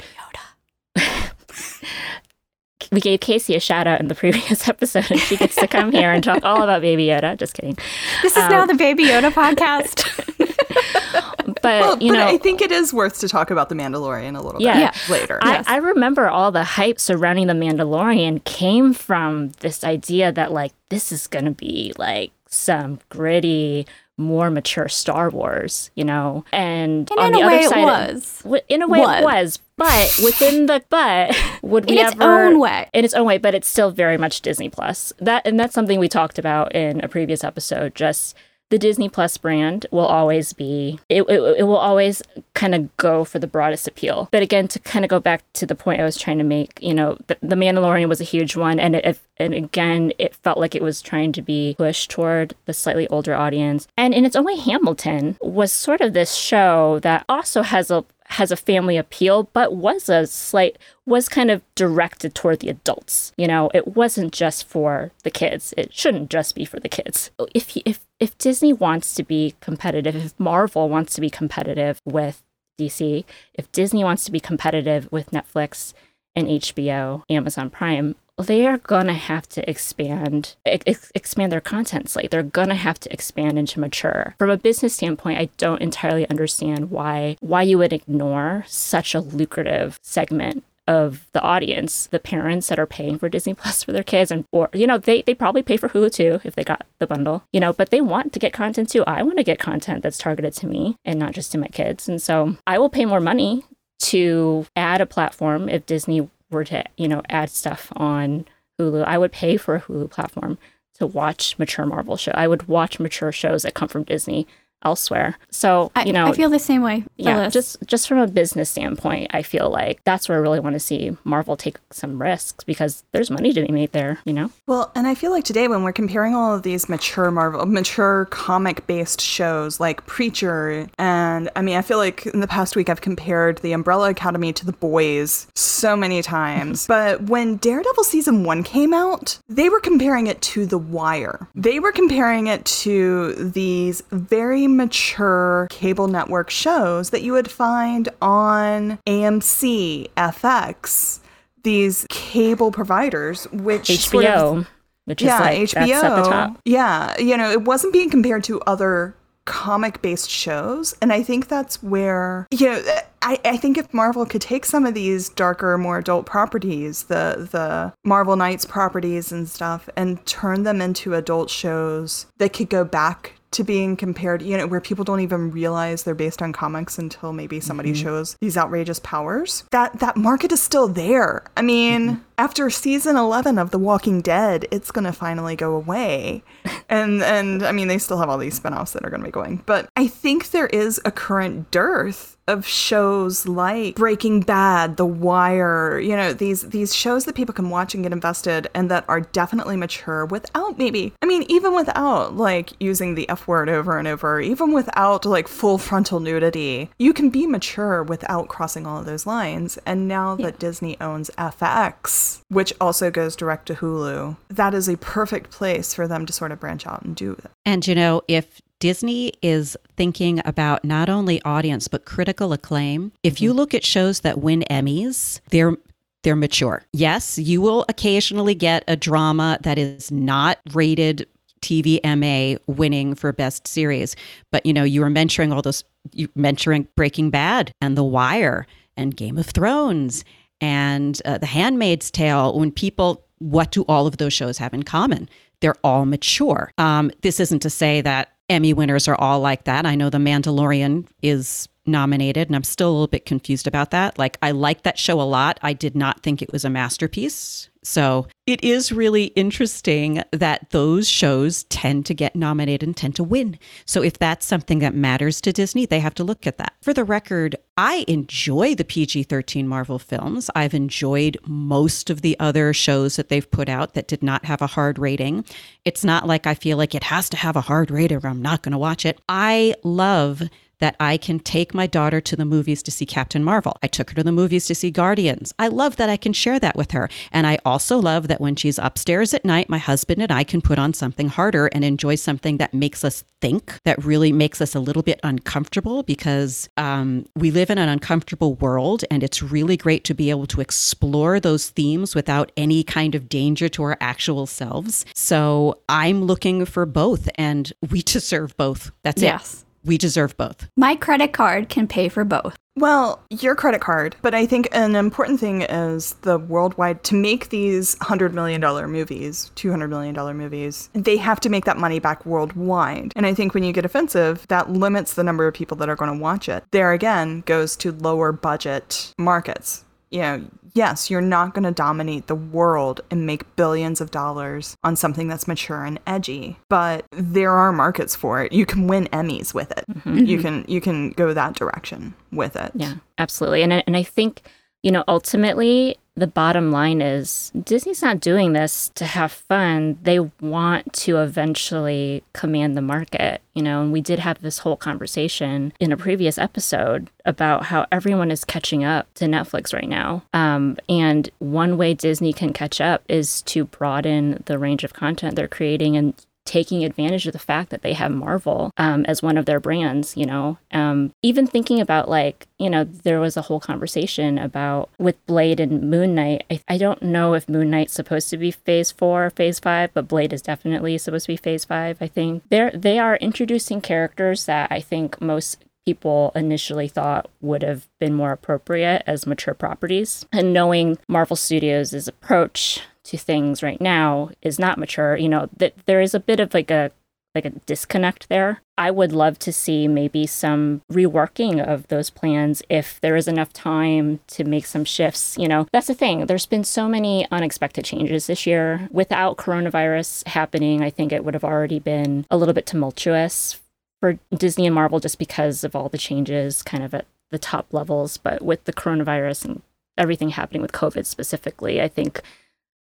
[2.91, 5.91] we gave Casey a shout out in the previous episode, and she gets to come
[5.91, 7.37] here and talk all about Baby Yoda.
[7.37, 7.77] Just kidding.
[8.21, 10.35] This is um, now the Baby Yoda podcast.
[10.69, 14.37] But well, you but know, I think it is worth to talk about the Mandalorian
[14.37, 15.39] a little yeah, bit later.
[15.41, 15.65] I, yes.
[15.67, 21.11] I remember all the hype surrounding the Mandalorian came from this idea that like this
[21.11, 23.85] is going to be like some gritty
[24.19, 26.43] more mature Star Wars, you know.
[26.51, 28.43] And, and on the other side, was.
[28.45, 29.21] It, in a way, was.
[29.21, 29.59] it was.
[29.77, 33.37] But within the but, would we in its ever own way in its own way?
[33.37, 35.13] But it's still very much Disney Plus.
[35.19, 37.95] That and that's something we talked about in a previous episode.
[37.95, 38.35] Just
[38.69, 42.21] the Disney Plus brand will always be it, it, it will always
[42.53, 44.29] kind of go for the broadest appeal.
[44.31, 46.79] But again, to kind of go back to the point I was trying to make,
[46.81, 50.57] you know, the, the Mandalorian was a huge one, and it, and again, it felt
[50.57, 53.87] like it was trying to be pushed toward the slightly older audience.
[53.97, 58.05] And in its own way, Hamilton was sort of this show that also has a
[58.29, 63.33] has a family appeal, but was a slight was kind of directed toward the adults.
[63.37, 65.73] You know, it wasn't just for the kids.
[65.75, 67.31] It shouldn't just be for the kids.
[67.55, 72.43] If if if Disney wants to be competitive, if Marvel wants to be competitive with
[72.79, 75.93] DC, if Disney wants to be competitive with Netflix
[76.35, 82.31] and HBO, Amazon Prime, they are gonna have to expand ex- expand their content slate.
[82.31, 84.35] They're gonna have to expand into mature.
[84.37, 89.19] From a business standpoint, I don't entirely understand why why you would ignore such a
[89.19, 94.03] lucrative segment of the audience, the parents that are paying for Disney Plus for their
[94.03, 96.85] kids, and or you know they they probably pay for Hulu too if they got
[96.97, 99.03] the bundle, you know, but they want to get content too.
[99.05, 102.09] I want to get content that's targeted to me and not just to my kids,
[102.09, 103.63] and so I will pay more money
[103.99, 108.45] to add a platform if Disney were to, you know, add stuff on
[108.79, 110.57] Hulu, I would pay for a Hulu platform
[110.95, 112.31] to watch mature Marvel show.
[112.33, 114.47] I would watch mature shows that come from Disney
[114.83, 115.37] elsewhere.
[115.49, 117.03] So, you know, I feel the same way.
[117.17, 120.73] Yeah, just just from a business standpoint, I feel like that's where I really want
[120.75, 124.51] to see Marvel take some risks because there's money to be made there, you know.
[124.67, 128.25] Well, and I feel like today when we're comparing all of these mature Marvel, mature
[128.31, 133.01] comic-based shows like Preacher and I mean, I feel like in the past week I've
[133.01, 136.87] compared The Umbrella Academy to The Boys so many times.
[136.87, 141.47] but when Daredevil season 1 came out, they were comparing it to The Wire.
[141.55, 148.09] They were comparing it to these very mature cable network shows that you would find
[148.21, 151.19] on AMC, FX,
[151.63, 153.99] these cable providers, which HBO.
[153.99, 154.67] Sort of,
[155.05, 156.55] which yeah, like, HBO.
[156.65, 159.15] Yeah, you know, it wasn't being compared to other
[159.49, 160.95] comic based shows.
[161.01, 162.83] And I think that's where, you know,
[163.23, 167.49] I, I think if Marvel could take some of these darker, more adult properties, the
[167.51, 172.85] the Marvel Knights properties and stuff, and turn them into adult shows that could go
[172.85, 176.97] back to being compared, you know, where people don't even realize they're based on comics
[176.97, 178.03] until maybe somebody mm-hmm.
[178.03, 179.63] shows these outrageous powers.
[179.71, 181.43] That that market is still there.
[181.57, 182.21] I mean, mm-hmm.
[182.37, 186.43] after season 11 of The Walking Dead, it's going to finally go away.
[186.89, 189.31] and and I mean, they still have all these spin-offs that are going to be
[189.31, 189.63] going.
[189.65, 195.99] But I think there is a current dearth of shows like Breaking Bad, The Wire,
[195.99, 199.21] you know, these these shows that people can watch and get invested and that are
[199.21, 204.07] definitely mature without maybe I mean, even without like using the F word over and
[204.07, 209.05] over, even without like full frontal nudity, you can be mature without crossing all of
[209.05, 209.77] those lines.
[209.85, 210.47] And now yeah.
[210.47, 215.93] that Disney owns FX, which also goes direct to Hulu, that is a perfect place
[215.93, 217.51] for them to sort of branch out and do it.
[217.65, 223.11] And you know, if Disney is thinking about not only audience but critical acclaim.
[223.23, 223.57] If you mm-hmm.
[223.57, 225.75] look at shows that win Emmys, they're
[226.23, 226.83] they're mature.
[226.91, 231.27] Yes, you will occasionally get a drama that is not rated
[231.61, 234.15] TVMA winning for best series.
[234.51, 238.65] But you know, you were mentioning all those you mentioning Breaking Bad and The Wire
[238.97, 240.23] and Game of Thrones
[240.61, 242.57] and uh, The Handmaid's Tale.
[242.57, 245.29] When people, what do all of those shows have in common?
[245.61, 246.71] They're all mature.
[246.77, 249.85] Um, this isn't to say that Emmy winners are all like that.
[249.85, 254.17] I know The Mandalorian is nominated, and I'm still a little bit confused about that.
[254.17, 255.59] Like, I like that show a lot.
[255.61, 257.69] I did not think it was a masterpiece.
[257.89, 263.23] So it is really interesting that those shows tend to get nominated and tend to
[263.23, 263.57] win.
[263.85, 266.75] So if that's something that matters to Disney, they have to look at that.
[266.83, 270.51] For the record, I enjoy the PG 13 Marvel films.
[270.53, 274.61] I've enjoyed most of the other shows that they've put out that did not have
[274.61, 275.43] a hard rating.
[275.83, 278.43] It's not like I feel like it has to have a hard rating or I'm
[278.43, 279.19] not going to watch it.
[279.27, 280.43] I love
[280.79, 283.77] that I can take my daughter to the movies to see Captain Marvel.
[283.83, 285.53] I took her to the movies to see Guardians.
[285.59, 287.09] I love that I can share that with her.
[287.31, 290.61] And I also love that when she's upstairs at night, my husband and I can
[290.61, 294.75] put on something harder and enjoy something that makes us think, that really makes us
[294.75, 299.03] a little bit uncomfortable because um, we live in an uncomfortable world.
[299.11, 303.29] And it's really great to be able to explore those themes without any kind of
[303.29, 305.05] danger to our actual selves.
[305.13, 308.91] So I'm looking for both, and we deserve both.
[309.03, 309.63] That's yes.
[309.63, 310.69] it we deserve both.
[310.77, 312.55] My credit card can pay for both.
[312.75, 317.49] Well, your credit card, but I think an important thing is the worldwide to make
[317.49, 323.11] these $100 million movies, $200 million movies, they have to make that money back worldwide.
[323.15, 325.95] And I think when you get offensive, that limits the number of people that are
[325.95, 326.63] going to watch it.
[326.71, 329.83] There again goes to lower budget markets.
[330.11, 334.75] You know, yes, you're not going to dominate the world and make billions of dollars
[334.83, 338.51] on something that's mature and edgy, but there are markets for it.
[338.51, 339.85] You can win Emmys with it.
[339.89, 340.25] Mm-hmm.
[340.25, 342.71] You can you can go that direction with it.
[342.75, 343.63] Yeah, absolutely.
[343.63, 344.41] And I, and I think
[344.83, 349.97] you know ultimately the bottom line is Disney's not doing this to have fun.
[350.03, 354.77] They want to eventually command the market, you know, and we did have this whole
[354.77, 360.23] conversation in a previous episode about how everyone is catching up to Netflix right now.
[360.33, 365.35] Um, and one way Disney can catch up is to broaden the range of content
[365.35, 366.13] they're creating and
[366.49, 370.17] taking advantage of the fact that they have Marvel um, as one of their brands,
[370.17, 370.57] you know.
[370.71, 375.59] Um, even thinking about like, you know, there was a whole conversation about with Blade
[375.59, 376.45] and Moon Knight.
[376.49, 379.91] I, I don't know if Moon Knight's supposed to be phase four, or phase five,
[379.93, 382.43] but Blade is definitely supposed to be phase five, I think.
[382.49, 388.13] They're they are introducing characters that I think most people initially thought would have been
[388.13, 390.25] more appropriate as mature properties.
[390.31, 395.73] And knowing Marvel Studios' approach to things right now is not mature, you know, that
[395.87, 396.91] there is a bit of like a
[397.35, 398.61] like a disconnect there.
[398.77, 403.53] I would love to see maybe some reworking of those plans if there is enough
[403.53, 405.37] time to make some shifts.
[405.37, 406.25] You know, that's the thing.
[406.25, 408.89] There's been so many unexpected changes this year.
[408.91, 413.59] Without coronavirus happening, I think it would have already been a little bit tumultuous
[413.99, 417.71] for Disney and Marvel just because of all the changes kind of at the top
[417.71, 418.17] levels.
[418.17, 419.61] But with the coronavirus and
[419.99, 422.21] everything happening with COVID specifically, I think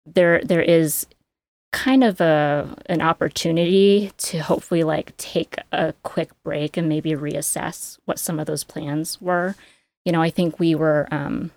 [0.06, 1.06] there there is
[1.72, 7.98] kind of a an opportunity to hopefully like take a quick break and maybe reassess
[8.04, 9.54] what some of those plans were.
[10.04, 11.50] You know, I think we were um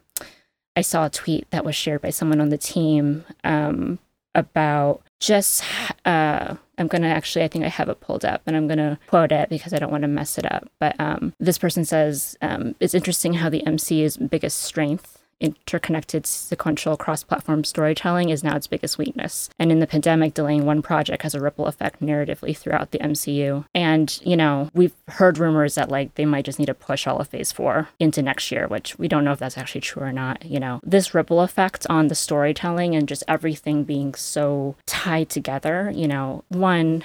[0.75, 3.99] I saw a tweet that was shared by someone on the team um
[4.33, 5.63] about just
[6.05, 9.31] uh I'm gonna actually I think I have it pulled up and I'm gonna quote
[9.31, 10.69] it because I don't want to mess it up.
[10.79, 16.97] But um this person says um it's interesting how the MCU's biggest strength interconnected sequential
[16.97, 19.49] cross-platform storytelling is now its biggest weakness.
[19.59, 23.65] And in the pandemic delaying one project has a ripple effect narratively throughout the mcu
[23.73, 27.17] and you know we've heard rumors that like they might just need to push all
[27.17, 30.11] of phase four into next year which we don't know if that's actually true or
[30.11, 30.79] not you know.
[30.83, 36.43] This ripple effect on the storytelling and just everything being so tied together you know
[36.49, 37.03] one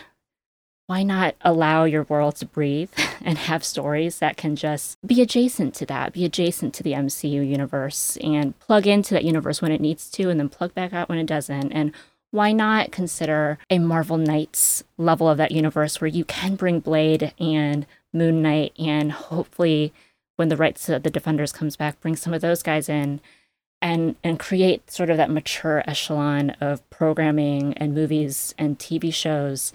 [0.90, 2.90] why not allow your world to breathe
[3.22, 7.48] and have stories that can just be adjacent to that, be adjacent to the MCU
[7.48, 11.08] universe and plug into that universe when it needs to and then plug back out
[11.08, 11.70] when it doesn't?
[11.70, 11.92] And
[12.32, 17.34] why not consider a Marvel Knights level of that universe where you can bring Blade
[17.38, 19.92] and Moon Knight and hopefully
[20.34, 23.20] when the rights to the Defenders comes back, bring some of those guys in
[23.80, 29.72] and and create sort of that mature echelon of programming and movies and TV shows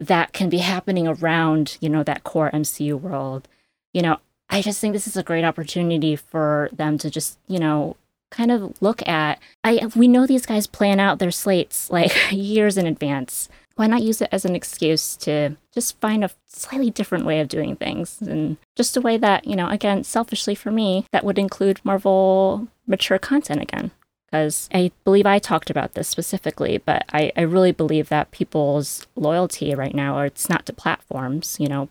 [0.00, 3.48] that can be happening around, you know, that core MCU world.
[3.92, 4.18] You know,
[4.50, 7.96] I just think this is a great opportunity for them to just, you know,
[8.30, 12.76] kind of look at I we know these guys plan out their slates like years
[12.76, 13.48] in advance.
[13.76, 17.48] Why not use it as an excuse to just find a slightly different way of
[17.48, 21.40] doing things and just a way that, you know, again, selfishly for me, that would
[21.40, 23.90] include Marvel mature content again
[24.34, 29.06] because I believe I talked about this specifically, but I, I really believe that people's
[29.14, 31.88] loyalty right now, or it's not to platforms, you know,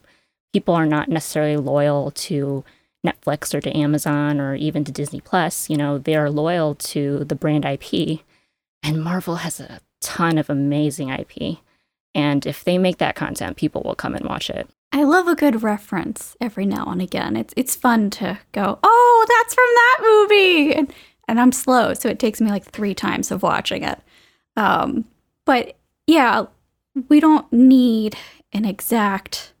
[0.52, 2.62] people are not necessarily loyal to
[3.04, 5.70] Netflix or to Amazon or even to Disney Plus.
[5.70, 8.20] You know, they are loyal to the brand IP.
[8.82, 11.60] And Marvel has a ton of amazing IP.
[12.14, 14.68] And if they make that content, people will come and watch it.
[14.92, 17.36] I love a good reference every now and again.
[17.36, 20.92] It's it's fun to go, oh, that's from that movie, and
[21.28, 23.98] and I'm slow, so it takes me like three times of watching it.
[24.56, 25.04] Um,
[25.44, 26.46] but yeah,
[27.08, 28.16] we don't need
[28.52, 29.52] an exact,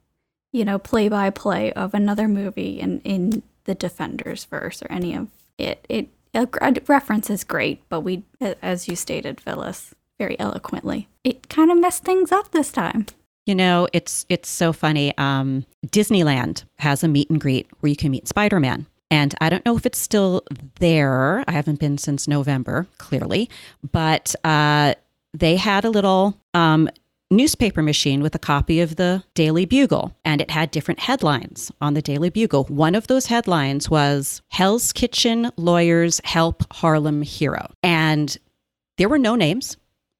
[0.52, 5.14] you know, play by play of another movie in in the Defenders verse or any
[5.14, 5.84] of it.
[5.88, 11.48] It a, a reference is great, but we, as you stated, Phyllis, very eloquently, it
[11.48, 13.06] kind of messed things up this time.
[13.46, 15.16] You know, it's it's so funny.
[15.18, 18.86] Um, Disneyland has a meet and greet where you can meet Spider Man.
[19.14, 20.42] And I don't know if it's still
[20.80, 21.44] there.
[21.46, 23.48] I haven't been since November, clearly.
[23.92, 24.94] But uh,
[25.32, 26.88] they had a little um,
[27.30, 31.94] newspaper machine with a copy of the Daily Bugle, and it had different headlines on
[31.94, 32.64] the Daily Bugle.
[32.64, 37.70] One of those headlines was Hell's Kitchen Lawyers Help Harlem Hero.
[37.84, 38.36] And
[38.98, 39.76] there were no names.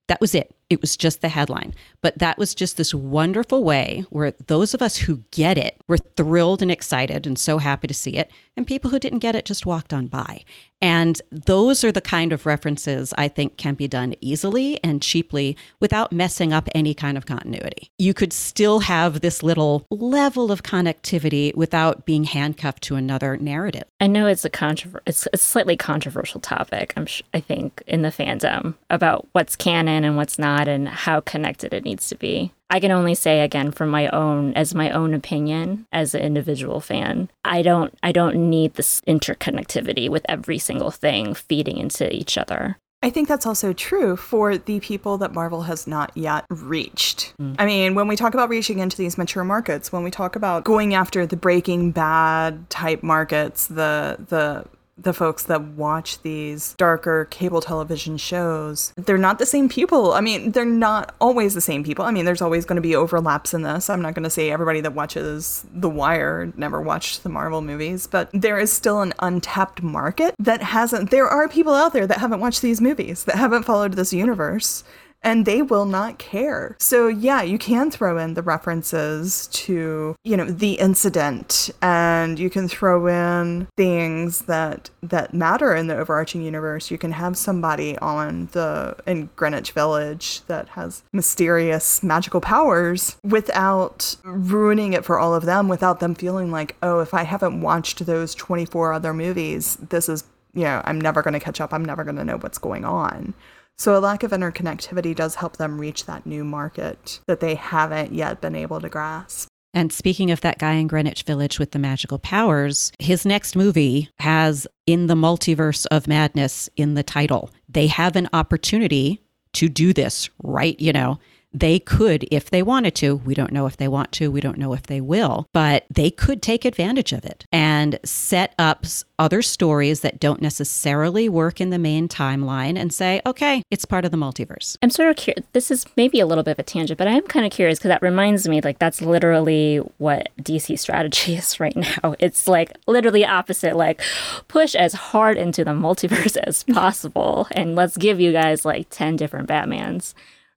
[0.06, 0.54] That was it.
[0.70, 1.74] It was just the headline.
[2.04, 5.96] But that was just this wonderful way where those of us who get it were
[5.96, 8.30] thrilled and excited and so happy to see it.
[8.58, 10.44] And people who didn't get it just walked on by.
[10.80, 15.56] And those are the kind of references I think can be done easily and cheaply
[15.80, 17.88] without messing up any kind of continuity.
[17.98, 23.84] You could still have this little level of connectivity without being handcuffed to another narrative.
[23.98, 26.92] I know it's a controver- it's a slightly controversial topic.
[26.96, 31.20] I'm sh- I think in the fandom about what's canon and what's not and how
[31.20, 32.52] connected it needs to be.
[32.70, 36.80] I can only say again from my own as my own opinion as an individual
[36.80, 37.30] fan.
[37.44, 42.78] I don't I don't need this interconnectivity with every single thing feeding into each other.
[43.04, 47.34] I think that's also true for the people that Marvel has not yet reached.
[47.38, 47.56] Mm.
[47.58, 50.64] I mean, when we talk about reaching into these mature markets, when we talk about
[50.64, 54.64] going after the Breaking Bad type markets, the the
[54.96, 60.12] the folks that watch these darker cable television shows, they're not the same people.
[60.12, 62.04] I mean, they're not always the same people.
[62.04, 63.90] I mean, there's always going to be overlaps in this.
[63.90, 68.06] I'm not going to say everybody that watches The Wire never watched the Marvel movies,
[68.06, 71.10] but there is still an untapped market that hasn't.
[71.10, 74.84] There are people out there that haven't watched these movies, that haven't followed this universe
[75.24, 76.76] and they will not care.
[76.78, 82.50] So, yeah, you can throw in the references to, you know, the incident and you
[82.50, 86.90] can throw in things that that matter in the overarching universe.
[86.90, 94.16] You can have somebody on the in Greenwich Village that has mysterious magical powers without
[94.24, 98.04] ruining it for all of them without them feeling like, "Oh, if I haven't watched
[98.04, 101.72] those 24 other movies, this is, you know, I'm never going to catch up.
[101.72, 103.32] I'm never going to know what's going on."
[103.76, 108.12] So a lack of interconnectivity does help them reach that new market that they haven't
[108.12, 109.48] yet been able to grasp.
[109.74, 114.08] And speaking of that guy in Greenwich Village with the magical powers, his next movie
[114.20, 117.50] has In the Multiverse of Madness in the title.
[117.68, 119.20] They have an opportunity
[119.54, 120.78] to do this, right?
[120.78, 121.18] You know,
[121.54, 124.58] they could, if they wanted to, we don't know if they want to, we don't
[124.58, 128.84] know if they will, but they could take advantage of it and set up
[129.18, 134.04] other stories that don't necessarily work in the main timeline and say, okay, it's part
[134.04, 134.76] of the multiverse.
[134.82, 135.46] I'm sort of curious.
[135.52, 137.78] This is maybe a little bit of a tangent, but I am kind of curious
[137.78, 142.16] because that reminds me like that's literally what DC strategy is right now.
[142.18, 144.02] It's like literally opposite, like
[144.48, 149.14] push as hard into the multiverse as possible and let's give you guys like 10
[149.16, 150.14] different Batmans.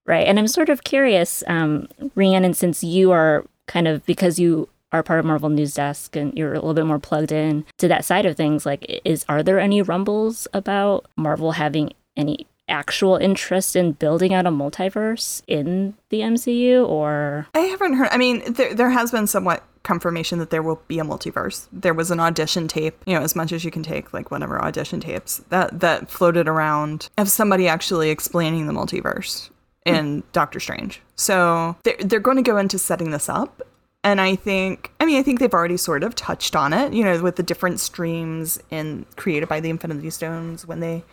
[0.08, 0.26] Right.
[0.26, 5.04] And I'm sort of curious, um, Rhiannon, since you are kind of because you are
[5.04, 8.06] part of Marvel News Desk and you're a little bit more plugged in to that
[8.06, 13.76] side of things, like is are there any rumbles about Marvel having any actual interest
[13.76, 18.74] in building out a multiverse in the MCU or I haven't heard I mean there
[18.74, 21.68] there has been somewhat confirmation that there will be a multiverse.
[21.72, 24.62] There was an audition tape, you know, as much as you can take like whatever
[24.62, 29.50] audition tapes that that floated around of somebody actually explaining the multiverse
[29.88, 31.02] in Doctor Strange.
[31.16, 33.62] So they're, they're going to go into setting this up.
[34.04, 37.04] And I think, I mean, I think they've already sort of touched on it, you
[37.04, 41.04] know, with the different streams in created by the Infinity Stones when they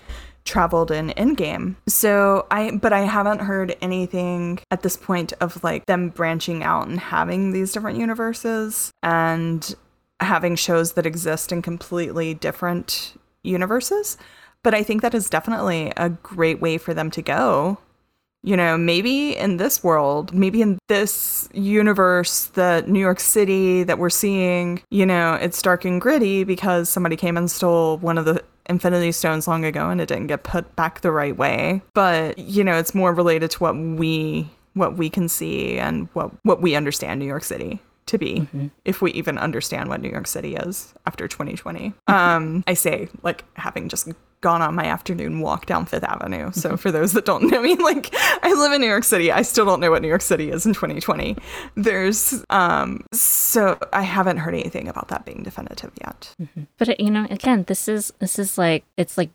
[0.44, 1.74] traveled in Endgame.
[1.88, 6.86] So I, but I haven't heard anything at this point of like them branching out
[6.86, 9.74] and having these different universes and
[10.20, 14.18] having shows that exist in completely different universes.
[14.62, 17.78] But I think that is definitely a great way for them to go
[18.44, 23.98] you know, maybe in this world, maybe in this universe, the New York City that
[23.98, 28.26] we're seeing, you know, it's dark and gritty because somebody came and stole one of
[28.26, 31.80] the Infinity Stones long ago and it didn't get put back the right way.
[31.94, 36.30] But, you know, it's more related to what we what we can see and what
[36.42, 38.66] what we understand New York City to be mm-hmm.
[38.84, 41.94] if we even understand what New York City is after 2020.
[42.08, 44.08] Um, I say like having just
[44.44, 46.52] gone on my afternoon walk down Fifth Avenue.
[46.52, 48.14] So for those that don't know me, like
[48.44, 49.32] I live in New York City.
[49.32, 51.34] I still don't know what New York City is in 2020.
[51.76, 56.34] There's um so I haven't heard anything about that being definitive yet.
[56.40, 56.64] Mm-hmm.
[56.76, 59.30] But you know, again, this is this is like it's like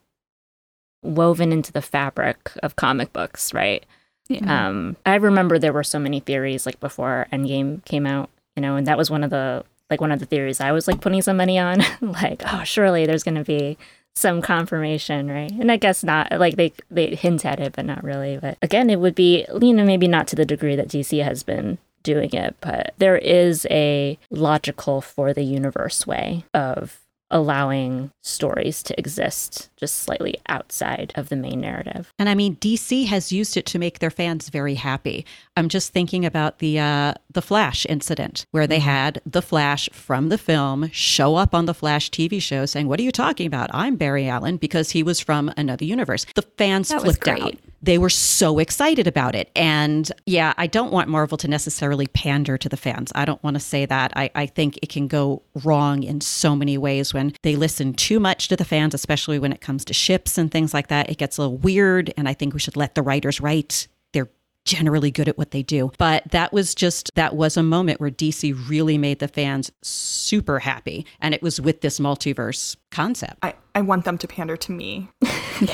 [1.01, 3.83] woven into the fabric of comic books, right?
[4.27, 4.67] Yeah.
[4.67, 8.75] Um, I remember there were so many theories like before Endgame came out, you know,
[8.75, 11.23] and that was one of the like one of the theories I was like putting
[11.23, 13.75] some money on, like, oh, surely there's going to be
[14.19, 15.51] some confirmation, right?
[15.51, 16.31] And I guess not.
[16.31, 18.37] Like they they hint at it, but not really.
[18.37, 21.43] But again, it would be you know maybe not to the degree that DC has
[21.43, 26.99] been doing it, but there is a logical for the universe way of
[27.31, 32.13] allowing stories to exist just slightly outside of the main narrative.
[32.19, 35.25] And I mean, DC has used it to make their fans very happy.
[35.55, 38.89] I'm just thinking about the uh, the Flash incident where they mm-hmm.
[38.89, 42.99] had the Flash from the film show up on the Flash TV show saying, "What
[42.99, 43.69] are you talking about?
[43.73, 46.25] I'm Barry Allen," because he was from another universe.
[46.35, 49.49] The fans that flipped out they were so excited about it.
[49.55, 53.11] And yeah, I don't want Marvel to necessarily pander to the fans.
[53.15, 54.11] I don't want to say that.
[54.15, 58.19] I, I think it can go wrong in so many ways when they listen too
[58.19, 61.09] much to the fans, especially when it comes to ships and things like that.
[61.09, 62.13] It gets a little weird.
[62.17, 64.29] And I think we should let the writers write They're
[64.65, 65.91] generally good at what they do.
[65.97, 70.59] But that was just, that was a moment where DC really made the fans super
[70.59, 71.05] happy.
[71.21, 73.37] And it was with this multiverse concept.
[73.41, 75.09] I, I want them to pander to me.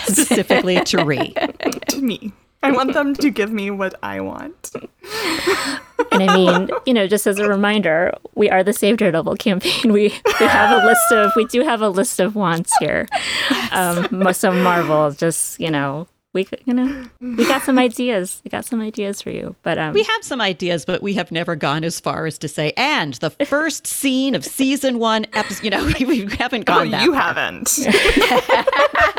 [0.04, 1.34] Specifically to Ree.
[1.90, 2.34] to me.
[2.64, 4.72] I want them to give me what I want.
[6.22, 9.94] and I mean, you know, just as a reminder, we are the Save Daredevil campaign.
[9.94, 13.08] We, we have a list of, we do have a list of wants here.
[13.72, 18.42] Um, so Marvel, just, you know, we you know we got some ideas.
[18.44, 21.32] We got some ideas for you but um we have some ideas but we have
[21.32, 25.64] never gone as far as to say and the first scene of season one episode
[25.64, 27.22] you know we, we haven't gone oh, that you far.
[27.34, 27.80] haven't.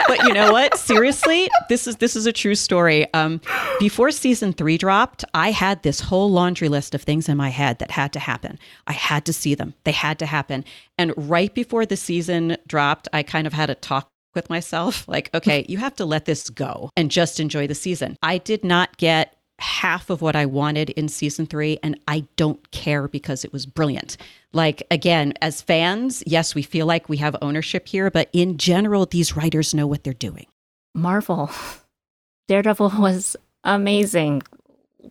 [0.08, 0.78] But you know what?
[0.78, 3.12] Seriously this is this is a true story.
[3.12, 3.40] Um
[3.80, 7.80] before season three dropped i had this whole laundry list of things in my head
[7.80, 8.58] that had to happen.
[8.86, 9.74] I had to see them.
[9.84, 10.64] They had to happen.
[10.98, 15.30] And right before the season dropped i kind of had a talk with myself like,
[15.34, 18.16] okay, you have to let this go and just enjoy the season.
[18.22, 22.70] I did not get half of what I wanted in season three, and I don't
[22.70, 24.16] care because it was brilliant.
[24.53, 29.07] Like, again, as fans, yes, we feel like we have ownership here, but in general,
[29.07, 30.47] these writers know what they're doing.
[30.95, 31.51] Marvel.
[32.49, 34.43] Daredevil was amazing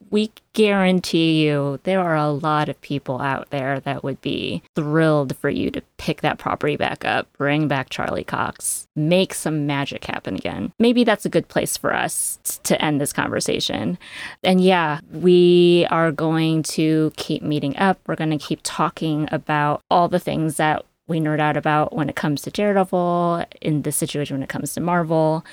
[0.09, 5.35] we guarantee you there are a lot of people out there that would be thrilled
[5.37, 10.05] for you to pick that property back up, bring back Charlie Cox, make some magic
[10.05, 10.71] happen again.
[10.79, 13.97] Maybe that's a good place for us to end this conversation.
[14.43, 17.99] And yeah, we are going to keep meeting up.
[18.07, 22.09] We're going to keep talking about all the things that we nerd out about when
[22.09, 25.45] it comes to Daredevil, in this situation when it comes to Marvel.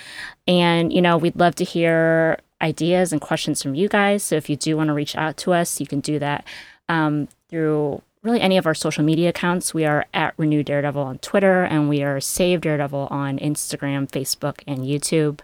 [0.46, 4.22] And, you know, we'd love to hear ideas and questions from you guys.
[4.22, 6.46] So if you do want to reach out to us, you can do that
[6.88, 9.74] um, through really any of our social media accounts.
[9.74, 14.62] We are at Renew Daredevil on Twitter and we are Save Daredevil on Instagram, Facebook,
[14.66, 15.40] and YouTube.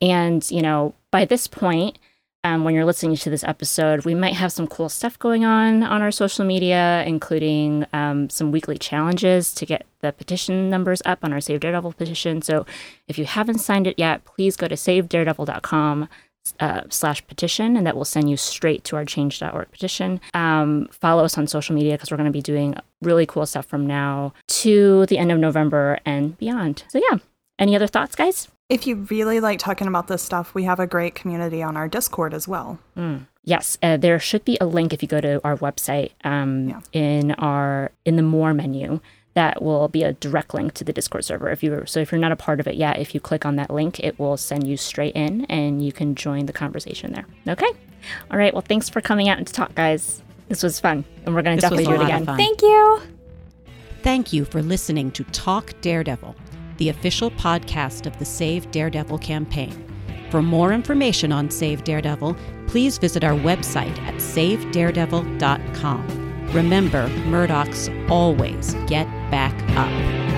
[0.00, 1.98] And, you know, by this point,
[2.46, 5.82] um, when you're listening to this episode, we might have some cool stuff going on
[5.82, 11.24] on our social media, including um, some weekly challenges to get the petition numbers up
[11.24, 12.40] on our Save Daredevil petition.
[12.42, 12.64] So
[13.08, 16.08] if you haven't signed it yet, please go to savedaredevil.com
[16.60, 20.20] uh, slash petition, and that will send you straight to our change.org petition.
[20.34, 23.66] Um, follow us on social media because we're going to be doing really cool stuff
[23.66, 26.84] from now to the end of November and beyond.
[26.88, 27.18] So, yeah.
[27.58, 28.48] Any other thoughts, guys?
[28.68, 31.88] If you really like talking about this stuff, we have a great community on our
[31.88, 32.78] Discord as well.
[32.96, 33.26] Mm.
[33.44, 36.80] Yes, uh, there should be a link if you go to our website um, yeah.
[36.92, 39.00] in our in the more menu
[39.36, 41.50] that will be a direct link to the Discord server.
[41.50, 43.56] If you so if you're not a part of it yet, if you click on
[43.56, 47.26] that link, it will send you straight in and you can join the conversation there.
[47.46, 47.70] Okay.
[48.30, 48.54] All right.
[48.54, 50.22] Well, thanks for coming out and to talk, guys.
[50.48, 52.24] This was fun, and we're going to definitely do it again.
[52.24, 53.02] Thank you.
[54.02, 56.34] Thank you for listening to Talk Daredevil,
[56.78, 59.84] the official podcast of the Save Daredevil campaign.
[60.30, 62.34] For more information on Save Daredevil,
[62.68, 66.25] please visit our website at savedaredevil.com.
[66.54, 70.35] Remember, Murdocks always get back up.